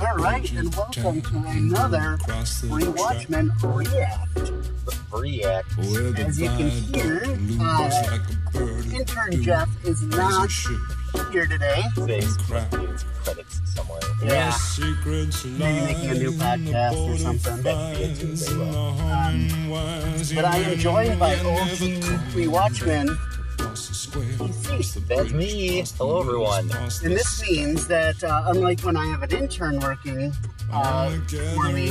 [0.00, 2.18] All right, and welcome to another
[2.66, 4.52] Rewatchmen React.
[5.12, 5.78] React.
[6.18, 7.22] As you can hear,
[7.60, 7.90] uh,
[8.96, 10.50] intern Jeff is not
[11.32, 11.82] here today.
[11.94, 13.67] Today's credits somewhere.
[14.22, 17.66] Yeah, maybe making a new podcast or something.
[18.58, 21.78] Um, but I am joined by OG
[22.34, 23.16] Rewatchmen.
[25.08, 25.84] That's me.
[25.98, 26.70] Hello, everyone.
[26.72, 30.32] And this means that, uh, unlike when I have an intern working
[30.72, 31.10] uh,
[31.54, 31.90] for me,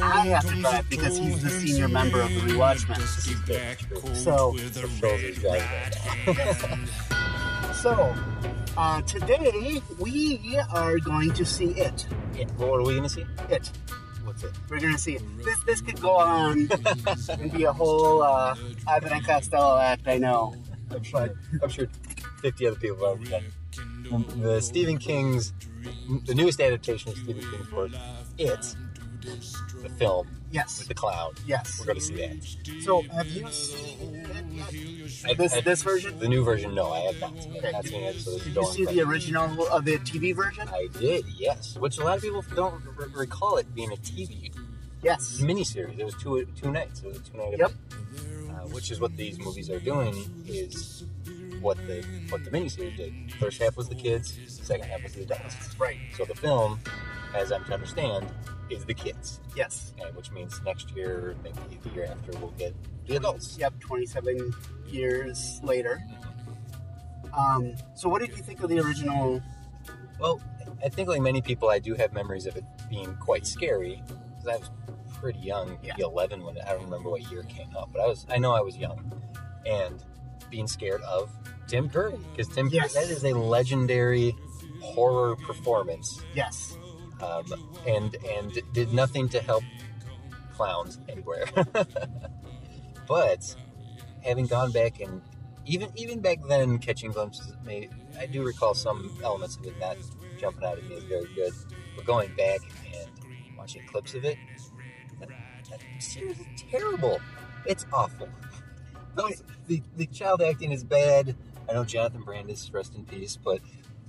[0.00, 4.16] I have to drive because he's the senior member of the Rewatchmen.
[4.16, 6.88] So, Shoulders driving.
[7.74, 8.14] so
[8.76, 12.06] uh, today we are going to see it.
[12.34, 13.24] Yeah, What are we gonna see?
[13.48, 13.70] It.
[14.24, 14.52] What's it?
[14.68, 15.22] We're gonna see it.
[15.44, 16.68] This this could go on
[17.30, 18.56] and be a whole uh,
[18.88, 20.06] Abbott and Costello act.
[20.06, 20.54] I know.
[20.90, 21.30] I'm sure.
[21.62, 21.86] I'm sure
[22.42, 23.44] 50 other people have done.
[24.40, 25.52] The Stephen King's,
[26.26, 27.90] the newest adaptation of Stephen King's work,
[28.38, 28.76] It,
[29.82, 30.78] the film Yes.
[30.78, 31.38] with the cloud.
[31.46, 31.78] Yes.
[31.80, 32.82] We're gonna see that.
[32.82, 35.30] So have you seen it yet?
[35.30, 36.18] I- This I- this version?
[36.18, 37.32] The new version, no, I have not.
[37.56, 37.72] Okay.
[37.72, 38.20] not seen it.
[38.20, 40.68] So Did you see the original of the TV version?
[40.68, 41.76] I did, yes.
[41.76, 44.52] Which a lot of people don't r- recall it being a TV
[45.02, 45.38] Yes.
[45.40, 45.98] miniseries.
[45.98, 47.00] It was two two nights.
[47.00, 47.72] It was a two night Yep.
[48.48, 50.14] Uh, which is what these movies are doing.
[50.46, 51.04] Is
[51.60, 53.12] what the what the miniseries did.
[53.34, 54.38] First half was the kids.
[54.46, 55.54] Second half was the adults.
[55.78, 55.98] Right.
[56.16, 56.78] So the film,
[57.34, 58.26] as I'm to understand,
[58.70, 59.92] is the kids, Yes.
[60.04, 62.74] and which means next year, maybe the year after, we'll get
[63.06, 63.56] the adults.
[63.58, 63.80] Yep.
[63.80, 64.52] Twenty-seven
[64.88, 66.02] years later.
[67.36, 69.42] Um, so what did you think of the original?
[70.18, 70.40] Well,
[70.84, 74.48] I think like many people, I do have memories of it being quite scary because
[74.48, 74.70] I was
[75.20, 78.06] pretty young, maybe 11 when I don't remember what year it came out, but I
[78.06, 79.12] was I know I was young,
[79.66, 80.02] and
[80.50, 81.30] being scared of
[81.68, 82.94] Tim Curry because Tim Yes.
[82.94, 84.34] Curry that is a legendary
[84.80, 86.76] horror performance, Yes.
[87.22, 87.44] Um,
[87.86, 89.64] and and did nothing to help
[90.54, 91.46] clowns anywhere.
[93.08, 93.56] but
[94.22, 95.22] having gone back and
[95.64, 97.88] even even back then catching glimpses me,
[98.18, 99.96] I do recall some elements of it not
[100.38, 101.52] jumping out at me as very good.
[101.94, 102.60] But going back
[102.94, 104.38] and watching clips of it,
[105.20, 105.28] that,
[105.70, 107.20] that series is terrible.
[107.64, 108.28] It's awful.
[109.66, 111.34] The the child acting is bad.
[111.68, 113.60] I know Jonathan Brandis, rest in peace, but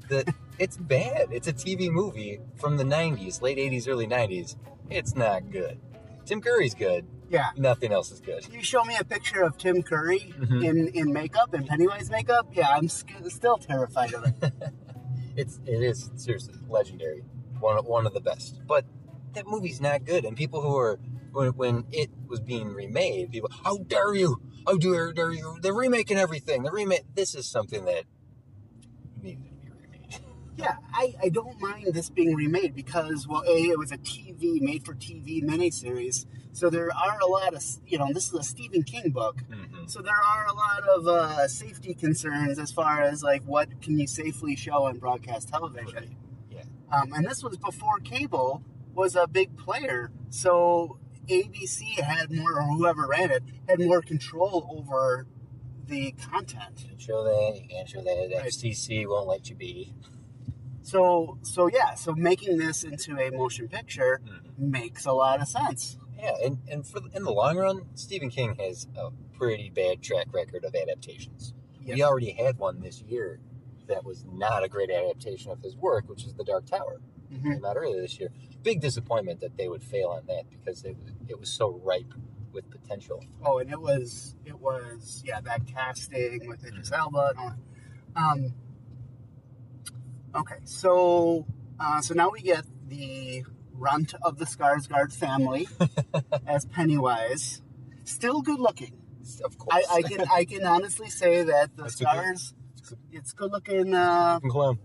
[0.09, 1.27] the it's bad.
[1.31, 4.55] It's a TV movie from the '90s, late '80s, early '90s.
[4.89, 5.79] It's not good.
[6.25, 7.05] Tim Curry's good.
[7.29, 7.49] Yeah.
[7.57, 8.47] Nothing else is good.
[8.53, 10.63] You show me a picture of Tim Curry Mhm.
[10.63, 12.47] in, in makeup, in Pennywise makeup.
[12.53, 14.53] Yeah, I'm sc- still terrified of it.
[15.35, 17.21] It's it is seriously legendary,
[17.59, 18.59] one of, one of the best.
[18.65, 18.85] But
[19.33, 20.99] that movie's not good, and people who are
[21.31, 24.41] when, when it was being remade, people, how dare you?
[24.65, 25.57] How dare, dare you?
[25.61, 26.63] They're remaking everything.
[26.63, 27.03] The remake.
[27.13, 28.05] This is something that
[28.81, 29.56] needed to be remade.
[30.57, 34.59] Yeah, I, I don't mind this being remade because, well, A, it was a TV,
[34.59, 36.25] made for TV miniseries.
[36.51, 39.43] So there are a lot of, you know, this is a Stephen King book.
[39.51, 39.87] Mhm.
[39.87, 43.99] So there are a lot of uh, safety concerns as far as, like, what can
[43.99, 46.15] you safely show on broadcast television.
[46.49, 46.63] Yeah.
[46.91, 48.63] Um, and this was before cable
[48.95, 50.11] was a big player.
[50.31, 50.97] So
[51.27, 55.27] ABC had more, or whoever ran it, had more control over
[55.85, 56.87] the content.
[56.97, 57.61] Show that.
[57.61, 58.31] You can't show that.
[58.35, 58.47] Right.
[58.47, 59.93] FCC won't let you be.
[60.91, 64.57] So, so yeah, so making this into a motion picture Mhm.
[64.57, 65.97] makes a lot of sense.
[66.17, 70.27] Yeah, and and for in the long run, Stephen King has a pretty bad track
[70.33, 71.53] record of adaptations.
[71.85, 73.41] We already had one this year
[73.87, 77.01] that was not a great adaptation of his work, which is The Dark Tower.
[77.31, 77.43] Mhm.
[77.55, 78.29] Came out earlier this year.
[78.63, 80.95] Big disappointment that they would fail on that because it
[81.27, 82.13] it was so ripe
[82.53, 83.21] with potential.
[83.43, 87.57] Oh, and it was it was yeah that casting with Idris Elba and all that.
[88.15, 88.53] Um,
[90.37, 91.45] okay, so
[91.79, 93.43] uh, so now we get the
[93.73, 95.67] runt of the Skarsgård family
[96.47, 97.61] as Pennywise.
[98.03, 98.93] Still good looking.
[99.43, 102.53] Of course, I, I can I can honestly say that the That's stars.
[103.11, 103.93] It's good looking.
[103.93, 104.79] Uh, Clown.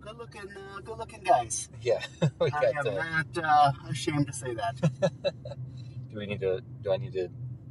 [0.00, 0.42] good looking.
[0.50, 1.68] Uh, good looking guys.
[1.80, 2.00] Yeah,
[2.40, 2.86] we I got.
[2.86, 4.74] am Uh, not uh, ashamed to say that.
[6.10, 6.60] do we need to?
[6.82, 7.28] Do I need to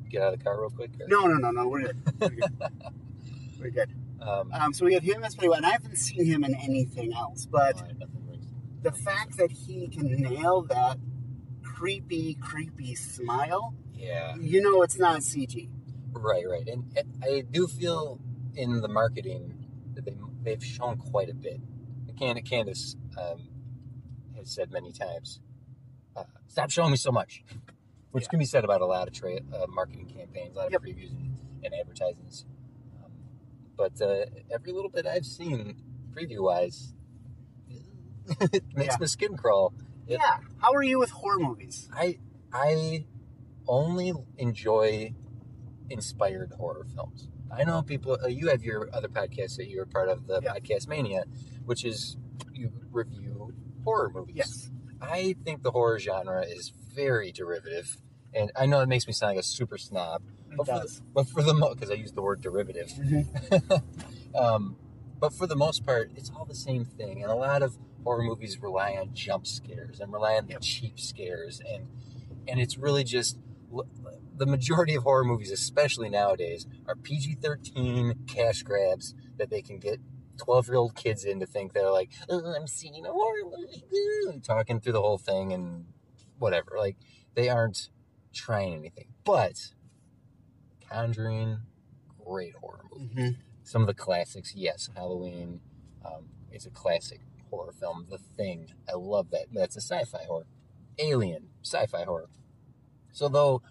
[0.10, 0.92] get out of the car real quick?
[1.02, 1.68] or- No, no, no, no.
[1.68, 2.02] We're good.
[2.20, 2.54] We're good.
[3.60, 3.90] We're good.
[4.27, 7.13] Um, Um, so we have him as Pennywise, and I haven't seen him in anything
[7.13, 7.45] else.
[7.45, 7.81] But
[8.27, 8.45] rings.
[8.81, 10.98] the fact that he can nail that
[11.63, 14.36] creepy, creepy smile, Yeah.
[14.38, 15.69] you know, it's not CG.
[16.12, 18.19] Right, right, and, and I do feel
[18.56, 21.60] in the marketing that they they've shown quite a bit.
[22.18, 23.50] Can Candace um,
[24.38, 25.42] has said many times,
[26.16, 27.44] uh, "Stop showing me so much."
[28.12, 28.30] which Yeah.
[28.30, 30.83] can be said about a lot of tra- uh, marketing campaigns, a lot of Yep.
[30.83, 32.45] previews and, and advertisements.
[33.77, 35.75] But uh, every little bit I've seen
[36.13, 36.94] preview wise,
[38.51, 38.98] it makes Yeah.
[39.00, 39.74] my skin crawl.
[40.07, 40.38] It- Yeah.
[40.60, 41.89] How are you with horror movies?
[41.94, 42.19] I
[42.54, 43.06] I
[43.68, 45.13] only enjoy
[45.89, 47.27] inspired horror films.
[47.51, 48.18] I know people.
[48.24, 50.54] Uh, you have your other podcast that you're part of, the Yeah.
[50.54, 51.25] Podcast Mania,
[51.66, 52.18] which is
[52.54, 54.36] you review horror movies.
[54.38, 54.72] Yes.
[55.01, 57.98] I think the horror genre is very derivative,
[58.33, 60.24] and I know it makes me sound like a super snob,
[60.57, 62.90] but for, the, but for the because I used the word derivative.
[62.90, 63.81] Mhm.
[64.36, 64.78] um,
[65.19, 68.24] but for the most part, it's all the same thing, and a lot of horror
[68.24, 71.88] movies rely on jump scares and rely on the cheap scares, and
[72.48, 73.38] and it's really just
[74.38, 79.80] the majority of horror movies, especially nowadays, are PG thirteen cash grabs that they can
[79.80, 80.00] get.
[80.38, 84.42] 12 year old kids in to think they're like, oh, I'm seeing a horror movie,
[84.42, 85.86] talking through the whole thing and
[86.40, 86.75] whatever.
[86.78, 86.98] Like,
[87.36, 87.88] they aren't
[88.34, 89.08] trying anything.
[89.24, 89.72] But
[90.90, 91.60] Conjuring,
[92.24, 93.14] great horror movie.
[93.16, 93.38] Mhm.
[93.64, 95.62] Some of the classics, yes, Halloween
[96.04, 98.06] um, is a classic horror film.
[98.10, 99.48] The Thing, I love that.
[99.52, 100.46] That's a sci-fi horror.
[101.00, 102.30] Alien, sci-fi horror.
[103.12, 103.62] So though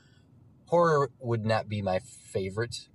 [0.66, 2.88] horror would not be my favorite,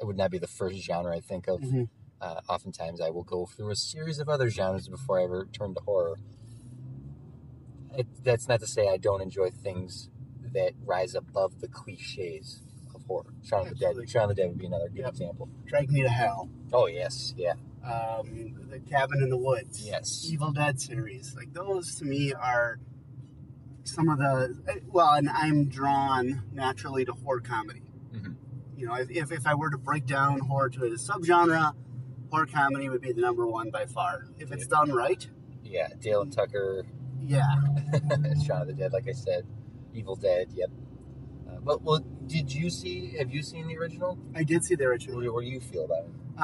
[0.00, 1.60] it would not be the first genre I think of.
[1.60, 1.88] Mhm.
[2.20, 5.74] Uh, oftentimes, I will go through a series of other genres before I ever turn
[5.74, 6.16] to horror.
[7.96, 10.08] It, that's not to say I don't enjoy things
[10.52, 12.62] that rise above the cliches
[13.08, 13.32] horror.
[13.42, 14.08] Shaun of the Dead.
[14.08, 15.08] Shaun of the Dead would be another good Yep.
[15.10, 15.48] example.
[15.66, 16.48] Drag Me to Hell.
[16.72, 19.84] Oh yes, yeah, Um, the Cabin in the Woods.
[19.86, 20.26] yes.
[20.30, 21.34] Evil Dead series.
[21.34, 22.78] Like those to me are
[23.84, 27.82] some of the well, and I'm drawn naturally to horror comedy.
[28.12, 28.36] Mhm.
[28.76, 31.72] You know, if, if if I were to break down horror to a subgenre,
[32.30, 34.26] horror comedy would be the number one by far.
[34.38, 35.26] If it's done right,
[35.64, 36.84] Yeah, Dale and Tucker,
[37.20, 37.54] yeah.
[38.46, 39.46] Shaun of the Dead, like I said,
[39.94, 40.48] Evil Dead.
[40.54, 40.70] Yep.
[41.68, 43.14] But well, did you see?
[43.18, 44.18] Have you seen the original?
[44.34, 45.20] I did see the original.
[45.20, 46.10] do- what do you feel about it?
[46.38, 46.42] Uh,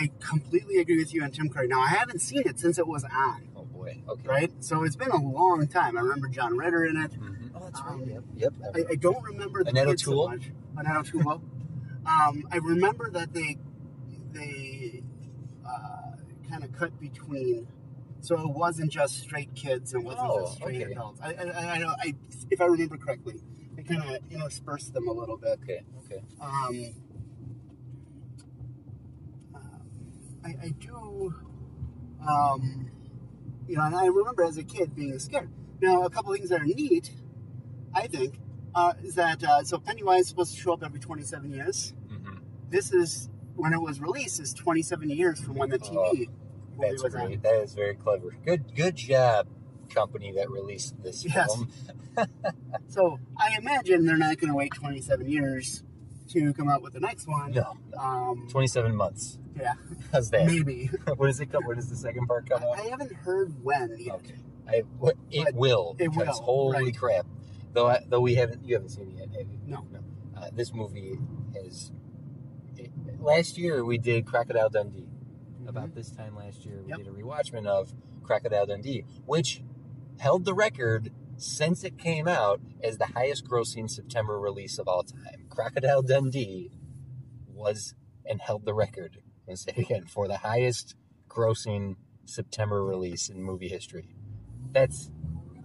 [0.00, 1.68] I completely agree with you on Tim Curry.
[1.68, 4.02] Now I haven't seen it since it was on, Oh boy.
[4.08, 4.26] Okay.
[4.26, 4.52] right?
[4.60, 5.98] So it's been a long time.
[5.98, 7.12] I remember John Ritter in it.
[7.12, 7.50] Mhm.
[7.54, 8.08] Oh, that's Um, right.
[8.08, 8.24] Yep.
[8.36, 8.54] Yep.
[8.74, 10.50] I, I don't remember the Annette kids so much.
[10.78, 11.42] Annette O'Toole.
[12.06, 13.58] um, I remember that they
[14.32, 15.02] they
[15.66, 16.12] uh,
[16.48, 17.66] kind of cut between,
[18.22, 20.92] so it wasn't just straight kids and it wasn't Oh, just straight okay.
[20.92, 21.20] adults.
[21.22, 22.14] I, I, I, I, don't- I,
[22.50, 23.34] if I remember correctly,
[23.88, 25.58] kind of interspersed them a little bit.
[25.62, 25.82] okay.
[26.04, 26.22] Okay.
[26.40, 26.94] Um,
[30.44, 31.34] I, I do,
[32.28, 32.90] um,
[33.68, 35.48] you know, and I remember as a kid being scared.
[35.80, 37.10] Now, a couple things that are neat,
[37.94, 38.38] I think,
[38.74, 41.92] uh, is that uh, so Pennywise is supposed to show up every 27 years.
[42.08, 42.38] hmm
[42.70, 47.02] This is when it was released is 27 years from when the TV Oh, That's
[47.02, 47.26] was on.
[47.26, 47.42] great.
[47.42, 48.34] That is very clever.
[48.44, 48.74] Good.
[48.74, 49.46] Good job,
[49.94, 51.46] company that released this Yes.
[51.54, 51.68] film.
[52.88, 55.82] So I imagine they're not going to wait 27 years
[56.28, 57.52] to come out with the next one.
[57.52, 57.74] No.
[57.98, 59.38] Um, Twenty-seven months.
[59.58, 59.72] yeah,
[60.12, 60.44] How's that?
[60.46, 60.90] maybe.
[61.16, 61.64] when does it come?
[61.64, 62.78] When does the second part come out?
[62.78, 64.16] I haven't heard when yet.
[64.16, 64.34] Okay.
[64.68, 65.96] I, what, it But will.
[65.98, 66.96] it because will, Holy right.
[66.98, 67.26] crap!
[67.72, 69.58] Though, I, though we haven't, you haven't seen it yet, have you?
[69.66, 69.86] No.
[69.90, 70.00] No.
[70.36, 71.18] Uh, this movie
[71.54, 71.92] is.
[72.76, 72.90] It,
[73.20, 75.08] last year we did Crocodile Dundee.
[75.66, 76.98] About this time last year, we Yep.
[76.98, 77.92] did a rewatchment of
[78.22, 79.62] Crocodile Dundee, which
[80.22, 85.46] held the record since it came out as the highest-grossing September release of all time.
[85.50, 86.70] Crocodile Dundee
[87.48, 89.18] was and held the record.
[89.48, 90.94] I'm say it again for the highest
[91.28, 94.10] grossing September release in movie history.
[94.70, 95.10] That's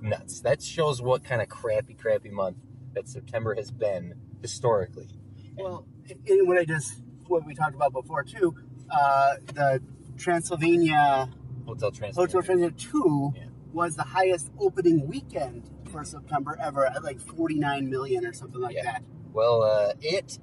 [0.01, 0.41] nuts.
[0.41, 2.57] That shows what kind of crappy, crappy month
[2.95, 5.07] that September has been historically.
[5.55, 5.85] Well,
[6.25, 8.55] in what I just what we talked about before too,
[8.89, 9.81] uh, the
[10.17, 11.29] Transylvania
[11.67, 12.13] Hotel Transylvania.
[12.15, 13.43] Hotel Transylvania Two Yeah.
[13.73, 18.75] Was the highest opening weekend for September ever at like 49 million or something like
[18.75, 18.83] Yeah.
[18.83, 19.03] that.
[19.33, 20.39] Well, uh, it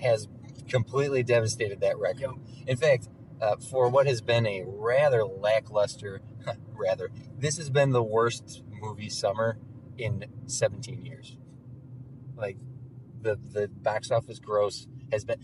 [0.00, 0.28] has
[0.68, 2.20] completely devastated that record.
[2.20, 2.68] Yep.
[2.68, 3.08] In fact,
[3.40, 6.20] uh, for what has been a rather lackluster,
[6.74, 9.58] rather, this has been the worst movie summer
[9.98, 11.36] in 17 years.
[12.36, 12.56] Like,
[13.20, 15.38] the the box office gross has been.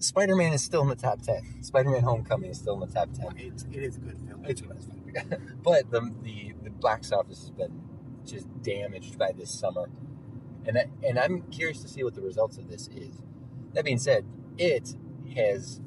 [0.00, 1.62] Spider Man is still in the top 10.
[1.62, 3.34] Spider Man Homecoming is still in the top 10.
[3.38, 4.44] It's, it is a good film.
[4.44, 4.60] It's
[5.62, 7.80] but the, the the box office has been
[8.26, 9.88] just damaged by this summer,
[10.66, 13.22] and I, and I'm curious to see what the results of this is.
[13.74, 14.24] That being said,
[14.56, 14.94] it
[15.34, 15.80] has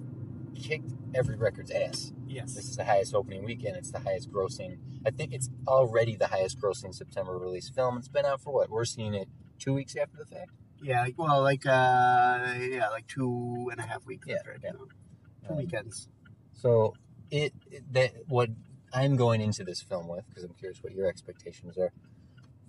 [0.55, 2.13] kicked every record's ass.
[2.27, 3.75] Yes, this is the highest opening weekend.
[3.75, 4.77] It's the highest grossing.
[5.05, 7.97] I think it's already the highest grossing September release film.
[7.97, 8.69] It's been out for what?
[8.69, 9.27] We're seeing it
[9.59, 10.51] two weeks after the fact.
[10.81, 11.01] Yeah.
[11.01, 14.27] like- Well, like uh, yeah, like two and a half weeks.
[14.27, 14.71] Yeah, after it yeah.
[14.71, 14.87] Two
[15.49, 16.07] Um, weekends.
[16.53, 16.93] So
[17.29, 18.49] it, it that what
[18.93, 21.91] I'm going into this film with because I'm curious what your expectations are.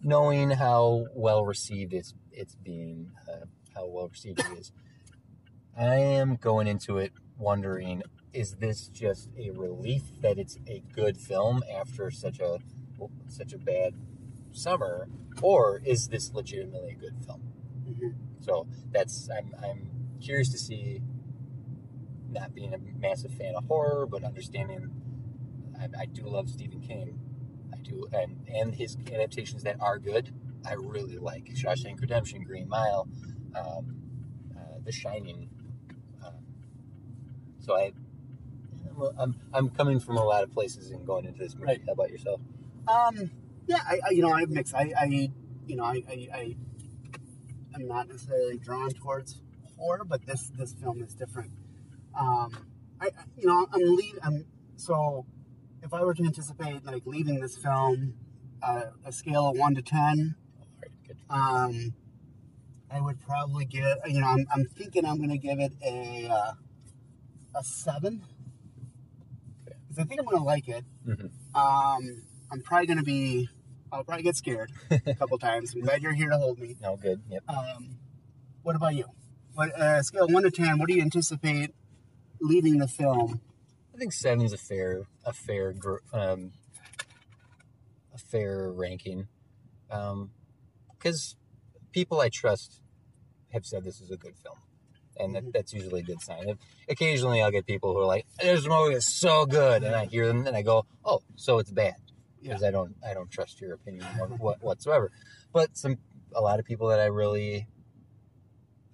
[0.03, 4.73] knowing how well received it's it's being, uh, how well received it is,
[5.77, 8.03] I am going into it wondering:
[8.33, 12.59] Is this just a relief that it's a good film after such a
[13.29, 13.95] such a bad
[14.53, 15.09] summer,
[15.43, 17.43] or is this legitimately a good film?
[17.89, 18.15] Mhm.
[18.41, 21.03] So that's I'm I'm curious to see.
[22.31, 25.02] Not being a massive fan of horror, but understanding,
[25.83, 27.19] I, I do love Stephen King.
[27.73, 30.33] I do, and and his adaptations that are good,
[30.67, 31.47] I really like.
[31.55, 33.09] Shawshank Redemption, Green Mile,
[33.57, 33.97] um,
[34.57, 35.49] uh, The Shining.
[36.25, 36.31] Uh,
[37.59, 37.93] so I,
[38.97, 41.67] I'm, I'm I'm coming from a lot of places and going into this movie.
[41.67, 41.83] Right.
[41.87, 42.41] How about yourself?
[42.87, 43.31] Um,
[43.67, 44.75] yeah, I, I you know I mixed.
[44.75, 45.31] I, I
[45.67, 46.57] you know I, I, I
[47.75, 49.41] am not necessarily drawn towards
[49.79, 51.51] horror, but this this film is different.
[52.19, 52.51] Um,
[53.01, 54.45] I I- you know I'm leave I'm
[54.77, 55.27] so
[55.83, 58.15] if I were to anticipate like leaving this film
[58.63, 61.17] uh, a scale of one to ten, All right, good.
[61.31, 61.95] um,
[62.91, 66.53] I would probably give you know I'm, I'm thinking I'm gonna give it a uh,
[67.59, 68.23] a seven
[69.67, 69.77] Okay.
[69.89, 70.85] because I think I'm gonna like it.
[71.07, 71.31] Mhm.
[71.55, 73.49] Um, I'm probably gonna be
[73.91, 75.75] I'll probably get scared a couple times.
[75.75, 76.77] I'm glad you're here to hold me.
[76.81, 77.21] No, good.
[77.29, 77.43] Yep.
[77.49, 77.97] Um,
[78.63, 79.05] what about you?
[79.55, 80.79] What uh, scale of one to ten?
[80.79, 81.75] What do you anticipate
[82.41, 83.41] leaving the film?
[83.95, 85.75] I think seven's a fair a fair
[86.13, 86.53] um,
[88.15, 89.29] a fair ranking,
[90.99, 91.37] because
[91.93, 92.81] people I trust
[93.53, 94.59] have said this is a good film,
[95.19, 95.53] and that, Mhm.
[95.53, 96.49] that's usually a good sign.
[96.49, 96.59] If,
[96.89, 100.27] occasionally, I'll get people who are like, "This movie is so good," and I hear
[100.27, 101.97] them, and I go, "Oh, so it's bad,"
[102.43, 105.11] because I don't I don't trust your opinion what, what, whatsoever.
[105.53, 105.99] But some
[106.35, 107.67] a lot of people that I really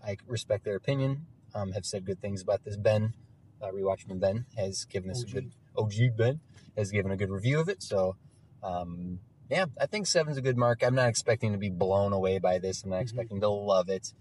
[0.05, 2.77] I respect their opinion um, have said good things about this.
[2.77, 3.15] Ben,
[3.63, 6.41] uh, rewatchman Ben, has given us a good OG Ben
[6.77, 7.83] has given a good review of it.
[7.83, 8.17] So,
[8.63, 9.19] um,
[9.51, 10.83] yeah, I think seven's a good mark.
[10.85, 12.83] I'm not expecting to be blown away by this.
[12.85, 13.03] I'm not Mhm.
[13.03, 14.13] expecting to love it.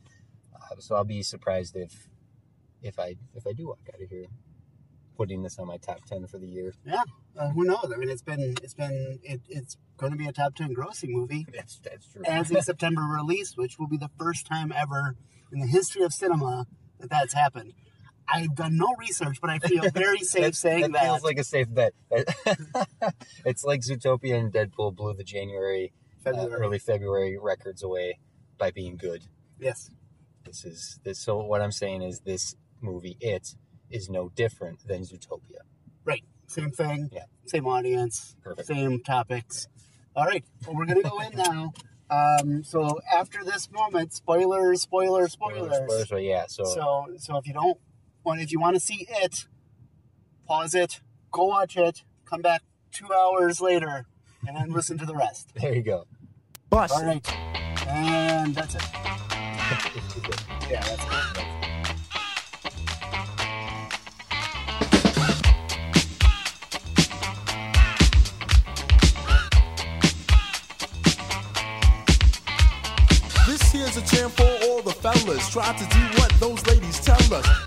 [0.55, 2.09] Uh, so I'll be surprised if
[2.81, 4.25] if I if I do walk out of here
[5.17, 6.73] putting this on my top ten for the year.
[7.35, 7.91] Uh, who knows?
[7.93, 11.09] I mean, it's been it's been it, it's going to be a top ten grossing
[11.09, 12.21] movie That's that's true.
[12.25, 15.15] as a September release, which will be the first time ever
[15.51, 16.65] in the history of cinema
[16.99, 17.73] that that's happened.
[18.27, 21.03] I've done no research, but I feel very safe saying that that.
[21.03, 21.93] feels like a safe bet.
[23.45, 25.93] it's like Zootopia and Deadpool blew the January,
[26.25, 28.19] uh, early February records away
[28.57, 29.23] by being good.
[29.59, 29.91] Yes.
[30.45, 31.19] This is this.
[31.19, 33.55] So what I'm saying is this movie, it
[33.89, 35.61] is no different than Zootopia.
[36.03, 36.23] Right.
[36.47, 37.09] Same thing.
[37.11, 37.25] Yeah.
[37.45, 38.35] Same audience.
[38.41, 38.67] Perfect.
[38.67, 39.67] Same topics.
[40.15, 40.43] All right.
[40.65, 41.73] Well, we're gonna go in now.
[42.09, 45.75] Um, so after this moment, spoilers, spoilers, spoilers.
[45.75, 46.45] Spoilers, but yeah.
[46.47, 47.77] So, So, so if you don't
[48.27, 49.45] want, if you want to see it,
[50.45, 50.99] pause it,
[51.31, 54.05] go watch it, come back two hours later,
[54.45, 55.49] and then listen to the rest.
[55.55, 56.05] there you go.
[56.69, 56.93] Bust.
[56.93, 57.25] All right.
[57.87, 58.83] And that's it.
[60.69, 61.47] Yeah, that's it.
[73.47, 75.49] This here's a jam for all the fellas.
[75.49, 77.66] Try to do what those ladies tell us.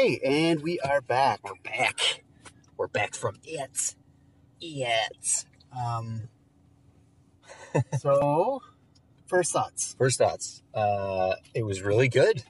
[0.00, 1.40] Okay, and we are back.
[1.44, 2.24] We're back.
[2.78, 3.96] We're back from it.
[4.58, 5.44] It.
[5.78, 6.30] Um,
[7.98, 8.62] so,
[9.26, 9.94] first thoughts.
[9.98, 10.62] First thoughts.
[10.72, 12.44] Uh, it was really good.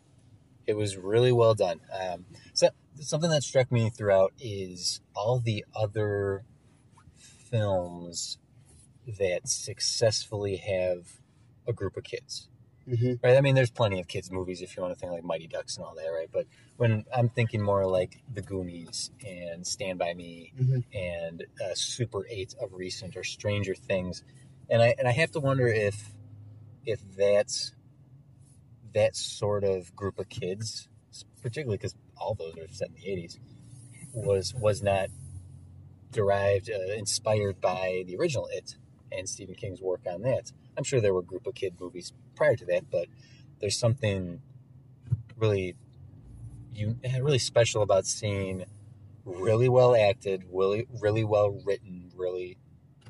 [0.69, 1.81] It was really well done.
[1.93, 2.69] Um, so
[3.01, 6.45] something that struck me throughout is all the other
[7.17, 8.39] films
[9.19, 11.21] that successfully have
[11.67, 12.50] a group of kids.
[12.91, 13.15] Mm-hmm.
[13.23, 13.37] Right?
[13.37, 15.77] I mean, there's plenty of kids' movies if you want to think like Mighty Ducks
[15.77, 16.29] and all that, right?
[16.33, 20.85] But when I'm thinking more like The Goonies and Stand By Me Mhm.
[20.93, 24.25] and uh, Super 8 of recent or Stranger Things,
[24.69, 26.15] and I and I have to wonder if
[26.85, 27.75] if that's
[28.93, 30.89] that sort of group of kids,
[31.43, 33.39] particularly because all those are set in the 80s,
[34.13, 35.11] was was not
[36.13, 38.77] derived, uh, inspired by the original It,
[39.13, 40.51] and Stephen King's work on that.
[40.77, 43.07] I'm sure there were group of kid movies prior to that, but
[43.61, 44.41] there's something
[45.37, 45.77] really
[46.75, 48.65] you really special about seeing
[49.27, 52.57] really well acted, really really well written, really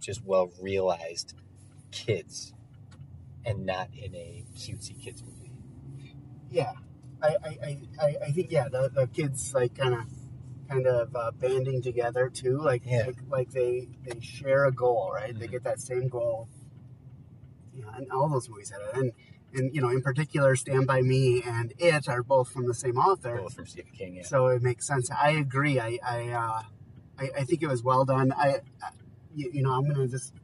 [0.01, 1.35] just well realized
[1.93, 2.53] kids
[3.45, 5.53] and not in a cutesy kids movie.
[6.51, 6.73] Yeah,
[7.23, 10.05] I, I, I, I- think yeah the, the kids like kind of
[10.69, 13.05] kind of uh, banding together too like, Yeah.
[13.07, 15.51] like like they they share a goal right they Mhm.
[15.51, 16.49] get that same goal
[17.75, 19.13] yeah and all those movies had it and
[19.55, 22.97] and you know in particular Stand by Me and It are both from the same
[22.99, 24.23] author Both from Stephen King, yeah.
[24.25, 26.63] so it makes sense I agree I I uh,
[27.19, 28.91] I, I think it was well done I, I
[29.35, 30.35] you, you know I'm gonna just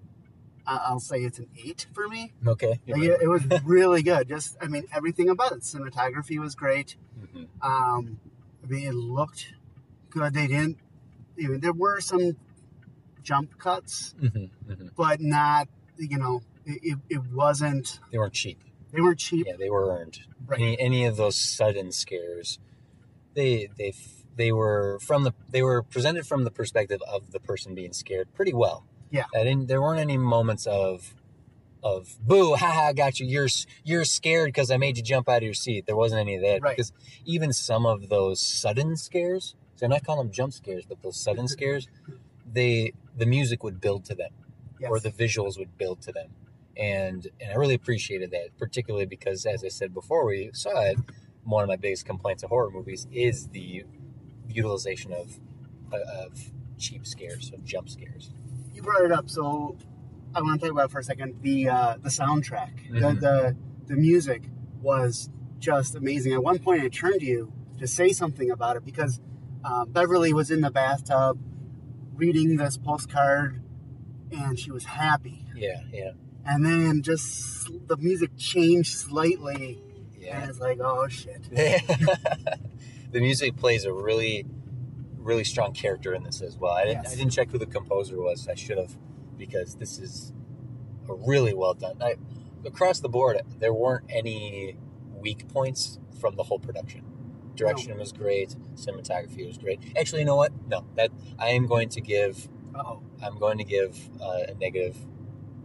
[0.69, 2.81] I'll say it's an eight for me Okay.
[2.89, 6.97] like, it, it was really good just I mean everything about it cinematography was great
[7.21, 7.47] Mhm.
[7.63, 8.19] um,
[8.63, 9.55] I mean, it looked
[10.11, 10.35] good.
[10.35, 10.79] They didn't.
[11.39, 12.37] There were some
[13.23, 14.51] jump cuts, Mhm.
[14.69, 14.91] Mhm.
[14.97, 15.69] but not.
[15.97, 18.01] You know, it, it, wasn't.
[18.11, 18.59] They weren't cheap.
[18.93, 19.47] They weren't cheap.
[19.47, 20.21] Yeah, they were earned.
[20.47, 20.61] Right.
[20.61, 22.59] Any any of those sudden scares,
[23.35, 23.95] they they
[24.37, 28.33] they were from the they were presented from the perspective of the person being scared
[28.35, 28.85] pretty well.
[29.11, 29.25] Yeah.
[29.35, 29.69] I didn't.
[29.69, 31.15] There weren't any moments of
[31.83, 33.27] of boo, haha, I got you.
[33.27, 33.49] You're
[33.85, 35.87] you're scared because I made you jump out of your seat.
[35.87, 36.77] There wasn't any of that Right.
[36.77, 36.93] because
[37.25, 39.55] even some of those sudden scares.
[39.77, 41.89] So I'm not calling them jump scares, but those sudden scares,
[42.51, 44.31] they the music would build to them
[44.81, 44.91] Yes.
[44.91, 46.31] or the visuals would build to them.
[46.79, 50.99] And and I really appreciated that, particularly because as I said before we saw it,
[51.45, 53.85] one of my biggest complaints of horror movies is the
[54.49, 55.39] utilization of
[55.93, 58.31] of cheap scares, of jump scares.
[58.75, 59.77] you brought it up, so
[60.35, 61.37] I want to talk about it for a second.
[61.43, 63.01] The uh, the soundtrack, Mhm.
[63.01, 63.57] the, the
[63.87, 64.43] the music
[64.83, 66.35] was just amazing.
[66.35, 69.21] At one point, I turned to you to say something about it because
[69.65, 71.39] uh, Beverly was in the bathtub
[72.15, 73.63] reading this postcard,
[74.31, 75.47] and she was happy.
[75.55, 76.11] Yeah, yeah,
[76.47, 79.81] and then just the music changed slightly
[80.15, 80.49] and yeah.
[80.49, 81.43] it's like oh shit
[83.17, 84.47] the music plays a really,
[85.17, 86.73] really strong character in this as well.
[86.73, 87.13] I didn't, Yes.
[87.13, 88.47] I didn't check who the composer was.
[88.49, 88.97] I should have,
[89.39, 90.33] because this is
[91.09, 91.97] a really well done.
[92.03, 92.17] I,
[92.65, 94.77] across the board, there weren't any
[95.15, 97.05] weak points from the whole production.
[97.55, 98.55] Direction was great.
[98.75, 99.81] Cinematography was great.
[99.99, 100.53] Actually, you know what?
[100.69, 102.49] No, that I am going to give.
[102.75, 104.95] oh I'm going to give uh, a negative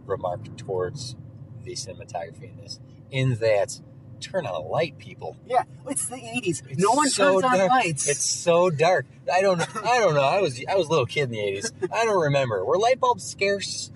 [0.06, 1.16] remark towards
[1.64, 2.80] the cinematography in this.
[3.10, 3.80] In that,
[4.20, 5.36] turn on a light, people.
[5.46, 7.70] yeah it's the 80s no one so turns on dark.
[7.70, 9.06] lights It's so dark.
[9.32, 9.66] I don't know.
[9.84, 10.22] I don't know.
[10.22, 11.72] I was I was a little kid in the eighties.
[11.92, 12.64] I don't remember.
[12.64, 13.90] Were light bulbs scarce?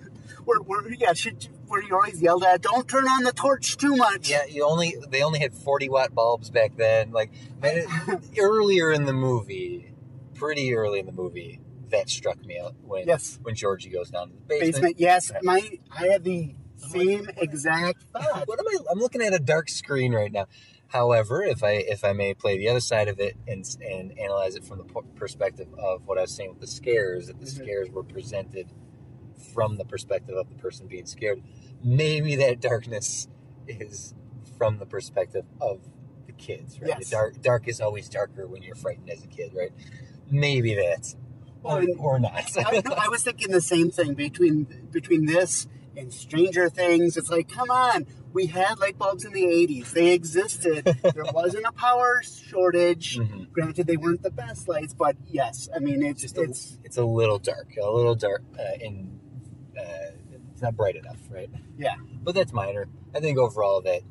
[0.47, 3.95] we're, we're, yeah should, where you always yelled at don't turn on the torch too
[3.95, 7.11] much Yeah, you only they only had forty watt bulbs back then.
[7.11, 7.31] Like
[8.39, 9.93] earlier in the movie,
[10.33, 11.59] pretty early in the movie,
[11.91, 14.73] that struck me out when yes when Georgie goes down to the basement.
[14.73, 18.77] basement yes my i had the same exact thought What am I?
[18.91, 20.45] I'm looking at a dark screen right now.
[20.89, 24.55] However, if I if I may play the other side of it and and analyze
[24.55, 27.63] it from the perspective of what I was saying with the scares, that the Mhm.
[27.63, 28.71] scares were presented
[29.53, 31.41] from the perspective of the person being scared.
[31.83, 33.27] Maybe that darkness
[33.67, 34.13] is
[34.57, 35.81] from the perspective of
[36.27, 36.89] the kids, right?
[36.89, 37.09] Yes.
[37.09, 39.71] The dark dark is always darker when you're frightened as a kid, right?
[40.29, 41.15] Maybe that's
[41.67, 41.83] or,
[42.15, 42.51] or not.
[42.57, 47.17] I, no, I was thinking the same thing between between this and Stranger Things.
[47.17, 50.85] It's like, come on, we had light bulbs in the '80s; they existed.
[50.85, 53.17] there wasn't a power shortage.
[53.27, 53.51] Mhm.
[53.51, 56.97] Granted, they weren't the best lights, but yes, I mean it's Just a, it's it's
[56.97, 59.19] a little dark, a little dark, uh, in
[59.79, 60.11] uh,
[60.51, 61.49] it's not bright enough, right?
[61.77, 61.95] Yeah.
[62.23, 62.87] But that's minor.
[63.15, 64.01] I think overall that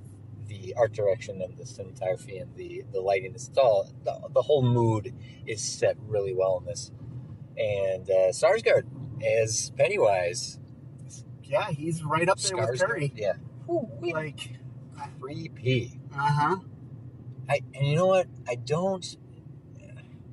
[0.48, 4.62] the art direction and the cinematography and the the lighting, it's all the, the whole
[4.62, 5.12] mood
[5.46, 6.90] is set really well in this.
[7.58, 8.84] And uh, Skarsgård
[9.24, 10.58] as Pennywise,
[11.42, 13.12] yeah, he's right up there with Curry.
[13.16, 13.32] yeah,
[14.12, 14.50] Like,
[15.20, 16.00] creepy.
[16.14, 16.56] uh huh.
[17.48, 18.26] I and you know what?
[18.48, 19.16] I don't.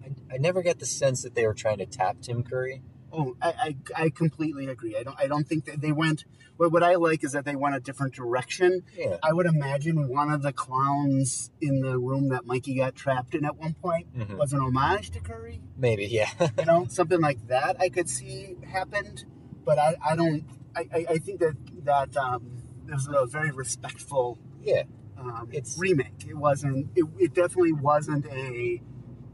[0.03, 2.81] I, I never got the sense that they were trying to tap Tim Curry.
[3.15, 3.53] Oh, I,
[3.95, 4.97] I I completely agree.
[4.97, 6.25] I don't I don't think that they went.
[6.57, 8.81] What what I like is that they went a different direction.
[8.97, 9.17] Yeah.
[9.21, 13.45] I would imagine one of the clowns in the room that Mikey got trapped in
[13.45, 14.37] at one point Mhm.
[14.37, 15.61] was an homage to Curry.
[15.77, 16.29] Maybe, yeah.
[16.59, 19.25] You know, something like that I could see happened,
[19.63, 20.43] but I, I don't.
[20.75, 22.41] I, I, I think that that um,
[22.87, 24.83] it was a very respectful yeah.
[25.19, 26.25] um, It's- remake.
[26.27, 26.87] It wasn't.
[26.95, 28.81] It, it definitely wasn't a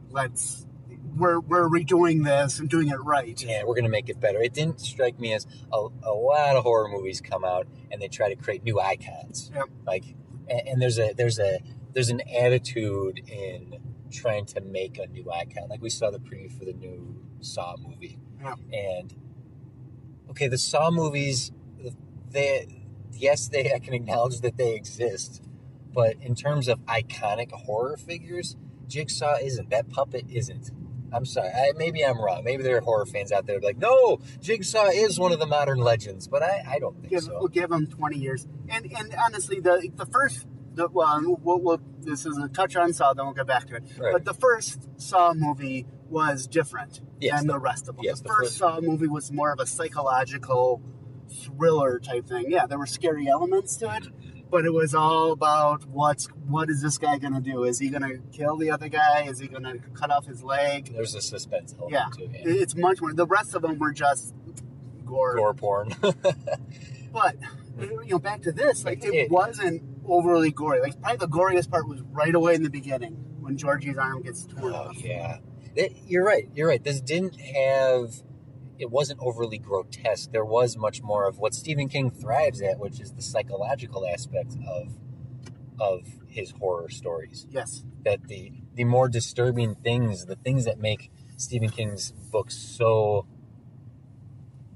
[0.10, 0.66] let's.
[1.20, 3.42] We're, we're redoing this and doing it right.
[3.44, 4.42] yeah, we're gonna make it better.
[4.42, 8.08] It didn't strike me as a, a lot of horror movies come out and they
[8.08, 9.52] try to create new icons.
[9.54, 9.66] Yep.
[9.86, 10.06] Like,
[10.50, 11.60] and, and there's a there's a
[11.94, 13.78] there's an attitude in
[14.12, 15.68] trying to make a new icon.
[15.70, 18.56] Like we saw the preview for the new Saw movie, Yeah.
[18.74, 19.14] and
[20.30, 21.52] okay, the Saw movies,
[22.32, 23.72] they, yes, they.
[23.74, 25.42] I can acknowledge that they exist,
[25.94, 28.56] but in terms of iconic horror figures,
[28.88, 29.70] Jigsaw isn't.
[29.70, 30.72] That puppet isn't.
[31.12, 31.50] I'm sorry.
[31.50, 32.44] I, maybe I'm wrong.
[32.44, 35.80] Maybe there are horror fans out there like, no, Jigsaw is one of the modern
[35.80, 37.38] legends, but I, I don't think give, so.
[37.40, 38.48] We'll give him 20 years.
[38.70, 40.46] And and honestly, the the first,
[40.76, 43.76] the, well, we'll, we'll, this is a touch on Saw, then we'll get back to
[43.78, 43.84] it.
[43.98, 44.14] Right.
[44.14, 48.06] But the first Saw movie was different Yes, than the, the- rest of them.
[48.06, 50.82] yes, the the first first- Saw movie was more of a psychological
[51.44, 52.46] thriller type thing.
[52.50, 54.08] Yeah, there were scary elements to it.
[54.52, 57.64] But it was all about what's what is this guy gonna do?
[57.66, 59.24] Is he gonna kill the other guy?
[59.28, 60.92] Is he gonna cut off his leg?
[60.94, 62.48] There's a suspense element Yeah, to it.
[62.48, 63.14] it's much more.
[63.14, 64.34] The rest of them were just
[65.06, 65.36] gore.
[65.36, 65.96] Gore porn.
[67.12, 67.38] But
[67.80, 70.80] you know, back to this, like it, It- wasn't overly gory.
[70.82, 74.46] Like probably the goriest part was right away in the beginning when Georgie's arm gets
[74.46, 74.98] torn oh off.
[75.04, 75.38] yeah,
[75.76, 76.48] It- you're right.
[76.54, 76.84] You're right.
[76.84, 78.12] This didn't have.
[78.80, 80.32] It wasn't overly grotesque.
[80.32, 84.56] There was much more of what Stephen King thrives at, which is the psychological aspect
[84.68, 84.94] of
[85.80, 87.46] of his horror stories.
[87.50, 93.26] Yes, that the the more disturbing things, the things that make Stephen King's books so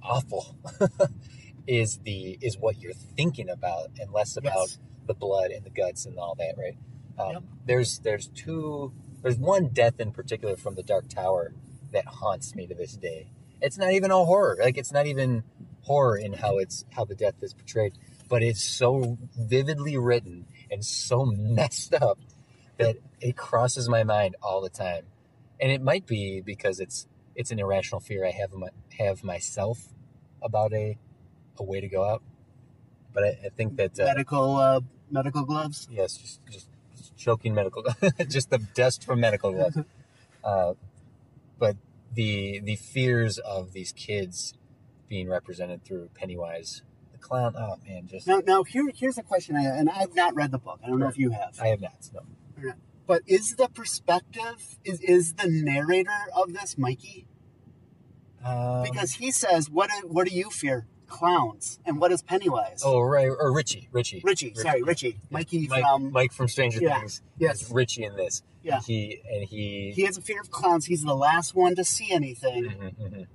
[0.02, 0.58] awful,
[1.68, 5.70] is the is what you're thinking about, and less about yes, the blood and the
[5.70, 6.78] guts and all that, right?
[7.18, 7.44] Um, Yep.
[7.66, 11.54] There's there's two there's one death in particular from the Dark Tower
[11.92, 13.30] that haunts me to this day.
[13.64, 15.44] It's not even a horror, like it's not even
[15.84, 17.94] horror in how it's how the death is portrayed,
[18.28, 21.26] but it's so vividly written and so
[21.58, 22.20] messed up
[22.78, 25.06] that it crosses my mind all the time.
[25.62, 28.68] And it might be because it's it's an irrational fear I have my,
[29.00, 29.88] have myself
[30.42, 30.98] about a
[31.58, 32.22] a way to go out.
[33.14, 35.88] But I, I think that uh, medical uh, medical gloves.
[35.90, 36.68] Yes, just just
[37.16, 38.14] choking medical, gloves.
[38.28, 39.78] just the dust from medical gloves.
[40.44, 40.74] uh,
[41.58, 41.78] but
[42.14, 44.54] the the fears of these kids
[45.08, 47.56] being represented through Pennywise, the clown.
[47.58, 50.58] Oh man, just Now, now here, here's a question, I, and I've not read the
[50.58, 50.80] book.
[50.84, 51.60] I don't know if you have.
[51.62, 52.10] I have not.
[52.14, 52.74] No.
[53.06, 57.28] But is the perspective is is the narrator of this Mikey?
[58.44, 60.88] Um, Because he says, "What do, what do you fear?
[61.14, 62.82] Clowns." And what is Pennywise?
[62.84, 64.54] oh right, or Richie, Richie, Richie.
[64.56, 65.20] Sorry, Richie.
[65.30, 67.22] Mikey Mike, from Mike from Stranger Yeah, Things.
[67.38, 67.62] yes.
[67.62, 68.42] is Richie in this.
[68.64, 68.80] Yeah.
[68.80, 69.92] He and he.
[69.96, 70.86] he has a fear of clowns.
[70.86, 72.64] He's the last one to see anything.
[72.66, 73.28] Mhm, mhm.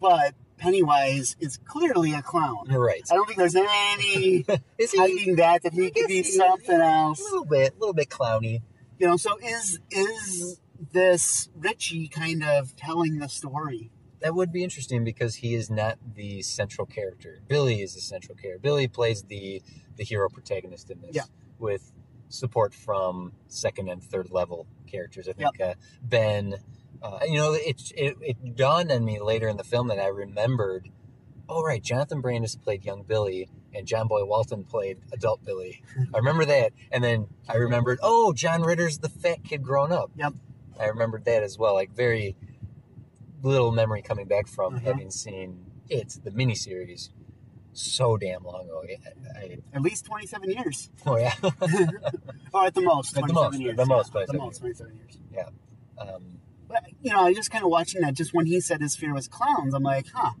[0.00, 2.64] But Pennywise is clearly a clown.
[2.70, 3.02] You're right.
[3.10, 4.44] I don't think there's any
[4.78, 7.20] Is he hiding that that he could be he- something else.
[7.20, 8.60] a little bit, a little bit clowny?
[8.98, 10.60] You know, so is is
[10.92, 13.90] this Richie kind of telling the story?
[14.20, 17.40] That would be interesting because he is not the central character.
[17.48, 18.60] Billy is the central character.
[18.62, 19.62] Billy plays the
[19.96, 21.22] the hero protagonist in this, Yeah.
[21.58, 21.92] with
[22.28, 25.28] support from second and third level characters.
[25.28, 26.56] I think uh, Ben.
[27.02, 30.06] Uh, you know, it, it it dawned on me later in the film that I
[30.08, 30.88] remembered.
[31.48, 35.82] Oh right, Jonathan Brandis played young Billy, and John Boy Walton played adult Billy.
[36.14, 37.98] I remember that, and then I remembered.
[38.02, 40.10] Oh, John Ritter's the fat kid grown up.
[40.16, 40.32] Yep.
[40.80, 41.74] I remembered that as well.
[41.74, 42.34] Like very
[43.46, 44.82] little memory coming back from Mhm.
[44.82, 47.10] having seen it, the miniseries,
[47.72, 48.82] so damn long ago.
[48.88, 51.34] I, I, At least twenty seven years, oh yeah.
[52.52, 53.76] or at the most At the most, years.
[53.76, 55.18] the most, yeah, the 27 most twenty seven years.
[55.98, 58.14] um, But you know, I just kind of watching that.
[58.14, 60.32] Just when he said his fear was clowns, I'm like, huh.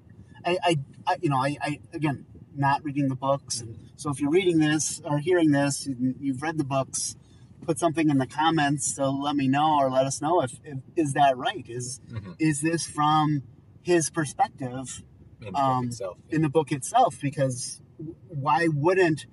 [0.44, 4.20] I, I, I you know, I, I again, not reading the books, and so if
[4.20, 7.16] you're reading this or hearing this, and you've read the books,
[7.64, 10.78] put something in the comments to let me know or let us know if, if
[10.96, 11.64] is that right?
[11.68, 13.42] Is mhm, is this from
[13.82, 15.02] his perspective
[15.40, 16.18] in the Um, book itself.
[16.30, 17.20] in the book itself?
[17.20, 17.80] Because
[18.28, 19.26] why wouldn't